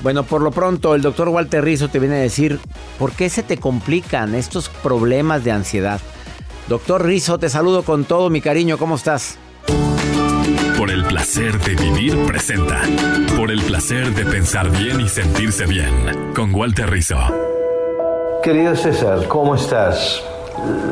Bueno, 0.01 0.23
por 0.23 0.41
lo 0.41 0.51
pronto, 0.51 0.95
el 0.95 1.01
doctor 1.01 1.29
Walter 1.29 1.63
Rizzo 1.63 1.89
te 1.89 1.99
viene 1.99 2.15
a 2.15 2.19
decir 2.19 2.59
por 2.97 3.11
qué 3.11 3.29
se 3.29 3.43
te 3.43 3.57
complican 3.57 4.33
estos 4.35 4.69
problemas 4.69 5.43
de 5.43 5.51
ansiedad. 5.51 5.99
Doctor 6.67 7.05
Rizzo, 7.05 7.37
te 7.37 7.49
saludo 7.49 7.83
con 7.83 8.05
todo 8.05 8.29
mi 8.29 8.41
cariño, 8.41 8.77
¿cómo 8.77 8.95
estás? 8.95 9.37
Por 10.77 10.91
el 10.91 11.03
placer 11.03 11.59
de 11.59 11.75
vivir 11.75 12.17
presenta. 12.25 12.81
Por 13.35 13.51
el 13.51 13.61
placer 13.61 14.13
de 14.15 14.25
pensar 14.25 14.71
bien 14.71 15.01
y 15.01 15.09
sentirse 15.09 15.65
bien. 15.65 16.33
Con 16.33 16.55
Walter 16.55 16.89
Rizzo. 16.89 17.17
Querido 18.43 18.73
César, 18.73 19.27
¿cómo 19.27 19.53
estás? 19.55 20.23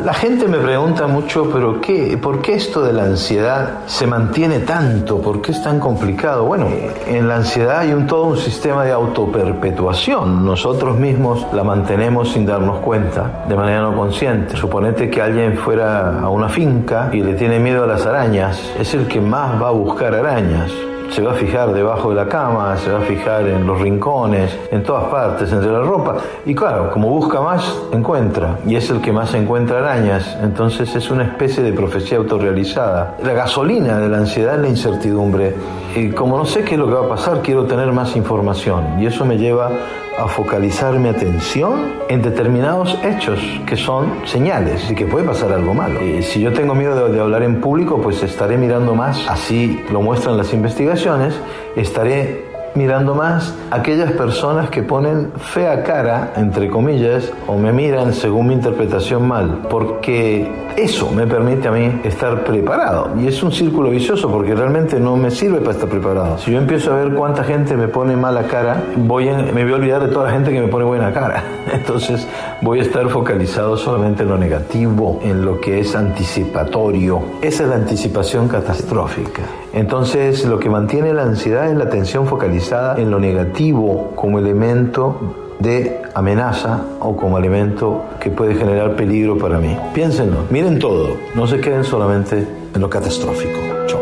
La 0.03 0.13
gente 0.13 0.49
me 0.49 0.57
pregunta 0.57 1.07
mucho, 1.07 1.49
pero 1.49 1.79
qué, 1.79 2.17
¿por 2.21 2.41
qué 2.41 2.55
esto 2.55 2.83
de 2.83 2.91
la 2.91 3.03
ansiedad 3.03 3.85
se 3.85 4.05
mantiene 4.05 4.59
tanto? 4.59 5.21
¿Por 5.21 5.41
qué 5.41 5.53
es 5.53 5.63
tan 5.63 5.79
complicado? 5.79 6.43
Bueno, 6.43 6.67
en 7.07 7.27
la 7.27 7.37
ansiedad 7.37 7.79
hay 7.79 7.93
un, 7.93 8.05
todo 8.05 8.25
un 8.25 8.37
sistema 8.37 8.83
de 8.83 8.91
autoperpetuación. 8.91 10.45
Nosotros 10.45 10.97
mismos 10.97 11.47
la 11.53 11.63
mantenemos 11.63 12.33
sin 12.33 12.45
darnos 12.45 12.79
cuenta, 12.79 13.45
de 13.47 13.55
manera 13.55 13.81
no 13.81 13.95
consciente. 13.95 14.57
Suponete 14.57 15.09
que 15.09 15.21
alguien 15.21 15.57
fuera 15.57 16.19
a 16.19 16.29
una 16.29 16.49
finca 16.49 17.09
y 17.13 17.21
le 17.21 17.35
tiene 17.35 17.59
miedo 17.59 17.85
a 17.85 17.87
las 17.87 18.05
arañas, 18.05 18.61
es 18.77 18.93
el 18.93 19.07
que 19.07 19.21
más 19.21 19.61
va 19.61 19.69
a 19.69 19.71
buscar 19.71 20.13
arañas 20.13 20.69
se 21.09 21.21
va 21.21 21.31
a 21.31 21.35
fijar 21.35 21.73
debajo 21.73 22.09
de 22.09 22.15
la 22.15 22.27
cama, 22.27 22.77
se 22.77 22.91
va 22.91 22.99
a 22.99 23.01
fijar 23.01 23.47
en 23.47 23.65
los 23.65 23.79
rincones, 23.79 24.57
en 24.71 24.83
todas 24.83 25.05
partes, 25.05 25.51
entre 25.51 25.71
la 25.71 25.81
ropa. 25.81 26.17
Y 26.45 26.53
claro, 26.53 26.91
como 26.91 27.09
busca 27.09 27.41
más, 27.41 27.81
encuentra. 27.91 28.59
Y 28.65 28.75
es 28.75 28.89
el 28.89 29.01
que 29.01 29.11
más 29.11 29.33
encuentra 29.33 29.79
arañas. 29.79 30.37
Entonces 30.41 30.95
es 30.95 31.09
una 31.09 31.23
especie 31.23 31.63
de 31.63 31.73
profecía 31.73 32.17
autorrealizada. 32.17 33.15
La 33.23 33.33
gasolina 33.33 33.99
de 33.99 34.09
la 34.09 34.17
ansiedad 34.17 34.55
es 34.55 34.61
la 34.61 34.69
incertidumbre. 34.69 35.55
Y 35.95 36.09
como 36.11 36.37
no 36.37 36.45
sé 36.45 36.63
qué 36.63 36.75
es 36.75 36.79
lo 36.79 36.87
que 36.87 36.93
va 36.93 37.05
a 37.05 37.09
pasar, 37.09 37.41
quiero 37.41 37.65
tener 37.65 37.91
más 37.91 38.15
información. 38.15 38.99
Y 38.99 39.05
eso 39.05 39.25
me 39.25 39.37
lleva 39.37 39.71
a 40.17 40.27
focalizar 40.27 40.97
mi 40.97 41.09
atención 41.09 41.93
en 42.09 42.21
determinados 42.21 42.97
hechos 43.03 43.39
que 43.65 43.75
son 43.75 44.25
señales 44.25 44.89
y 44.89 44.95
que 44.95 45.05
puede 45.05 45.25
pasar 45.25 45.53
algo 45.53 45.73
malo. 45.73 46.03
Y 46.03 46.23
si 46.23 46.41
yo 46.41 46.51
tengo 46.53 46.73
miedo 46.73 47.07
de, 47.07 47.13
de, 47.13 47.19
hablar 47.19 47.43
en 47.43 47.61
público, 47.61 48.01
pues 48.01 48.23
estaré 48.23 48.57
mirando 48.57 48.95
más, 48.95 49.27
así 49.27 49.83
lo 49.91 50.01
muestran 50.01 50.35
las 50.35 50.53
investigaciones, 50.53 51.35
estaré 51.75 52.56
mirando 52.75 53.15
más 53.15 53.53
aquellas 53.71 54.11
personas 54.11 54.69
que 54.69 54.83
ponen 54.83 55.31
fea 55.37 55.83
cara, 55.83 56.33
entre 56.35 56.69
comillas, 56.69 57.31
o 57.47 57.57
me 57.57 57.71
miran 57.71 58.13
según 58.13 58.47
mi 58.47 58.53
interpretación 58.53 59.27
mal, 59.27 59.61
porque 59.69 60.67
eso 60.77 61.09
me 61.09 61.25
permite 61.25 61.67
a 61.67 61.71
mí 61.71 62.01
estar 62.03 62.43
preparado. 62.43 63.09
Y 63.19 63.27
es 63.27 63.41
un 63.41 63.51
círculo 63.51 63.89
vicioso 63.89 64.29
porque 64.31 64.53
realmente 64.53 64.99
no 64.99 65.17
me 65.17 65.31
sirve 65.31 65.59
para 65.59 65.71
estar 65.71 65.89
preparado. 65.89 66.37
Si 66.37 66.51
yo 66.51 66.59
empiezo 66.59 66.93
a 66.93 66.97
ver 66.97 67.13
cuánta 67.13 67.43
gente 67.43 67.75
me 67.75 67.87
pone 67.87 68.15
mala 68.15 68.43
cara, 68.43 68.83
voy 68.95 69.27
a, 69.29 69.37
me 69.37 69.63
voy 69.63 69.73
a 69.73 69.75
olvidar 69.75 70.07
de 70.07 70.13
toda 70.13 70.25
la 70.25 70.31
gente 70.31 70.51
que 70.51 70.61
me 70.61 70.67
pone 70.67 70.85
buena 70.85 71.11
cara. 71.11 71.43
Entonces 71.73 72.27
voy 72.61 72.79
a 72.79 72.83
estar 72.83 73.09
focalizado 73.09 73.75
solamente 73.75 74.23
en 74.23 74.29
lo 74.29 74.37
negativo, 74.37 75.19
en 75.23 75.43
lo 75.43 75.59
que 75.59 75.79
es 75.79 75.95
anticipatorio. 75.95 77.23
Esa 77.41 77.63
es 77.63 77.69
la 77.69 77.75
anticipación 77.75 78.47
catastrófica. 78.47 79.43
Entonces 79.77 80.43
lo 80.43 80.57
que 80.57 80.71
mantiene 80.71 81.13
la 81.13 81.21
ansiedad 81.21 81.69
es 81.69 81.77
la 81.77 81.83
atención 81.83 82.25
focalizada 82.25 82.99
en 82.99 83.11
lo 83.11 83.19
negativo 83.19 84.11
como 84.15 84.39
elemento 84.39 85.53
de 85.59 86.01
amenaza 86.15 86.81
o 86.99 87.15
como 87.15 87.37
elemento 87.37 88.03
que 88.19 88.31
puede 88.31 88.55
generar 88.55 88.95
peligro 88.95 89.37
para 89.37 89.59
mí. 89.59 89.77
Piénsenlo, 89.93 90.45
miren 90.49 90.79
todo, 90.79 91.17
no 91.35 91.45
se 91.45 91.61
queden 91.61 91.83
solamente 91.83 92.47
en 92.73 92.81
lo 92.81 92.89
catastrófico. 92.89 93.59
Chau. 93.85 93.99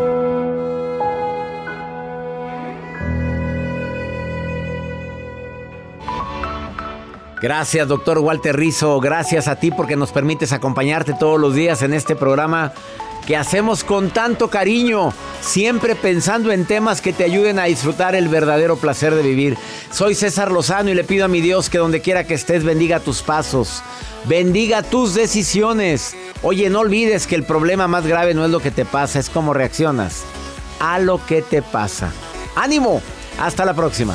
Gracias, 7.42 7.86
doctor 7.86 8.20
Walter 8.20 8.56
Rizzo. 8.56 8.98
Gracias 8.98 9.46
a 9.46 9.56
ti 9.56 9.70
porque 9.70 9.94
nos 9.94 10.10
permites 10.10 10.54
acompañarte 10.54 11.12
todos 11.12 11.38
los 11.38 11.54
días 11.54 11.82
en 11.82 11.92
este 11.92 12.16
programa 12.16 12.72
que 13.26 13.36
hacemos 13.36 13.82
con 13.82 14.10
tanto 14.10 14.48
cariño, 14.48 15.12
siempre 15.40 15.96
pensando 15.96 16.52
en 16.52 16.64
temas 16.64 17.00
que 17.00 17.12
te 17.12 17.24
ayuden 17.24 17.58
a 17.58 17.64
disfrutar 17.64 18.14
el 18.14 18.28
verdadero 18.28 18.76
placer 18.76 19.14
de 19.14 19.22
vivir. 19.22 19.58
Soy 19.90 20.14
César 20.14 20.52
Lozano 20.52 20.90
y 20.90 20.94
le 20.94 21.04
pido 21.04 21.24
a 21.24 21.28
mi 21.28 21.40
Dios 21.40 21.68
que 21.68 21.78
donde 21.78 22.00
quiera 22.00 22.24
que 22.24 22.34
estés 22.34 22.64
bendiga 22.64 23.00
tus 23.00 23.22
pasos, 23.22 23.82
bendiga 24.24 24.82
tus 24.82 25.14
decisiones. 25.14 26.16
Oye, 26.42 26.70
no 26.70 26.80
olvides 26.80 27.26
que 27.26 27.34
el 27.34 27.44
problema 27.44 27.88
más 27.88 28.06
grave 28.06 28.32
no 28.32 28.44
es 28.44 28.50
lo 28.50 28.60
que 28.60 28.70
te 28.70 28.84
pasa, 28.84 29.18
es 29.18 29.28
cómo 29.28 29.52
reaccionas 29.52 30.22
a 30.78 30.98
lo 30.98 31.24
que 31.26 31.42
te 31.42 31.62
pasa. 31.62 32.12
¡Ánimo! 32.54 33.02
Hasta 33.38 33.64
la 33.64 33.74
próxima. 33.74 34.14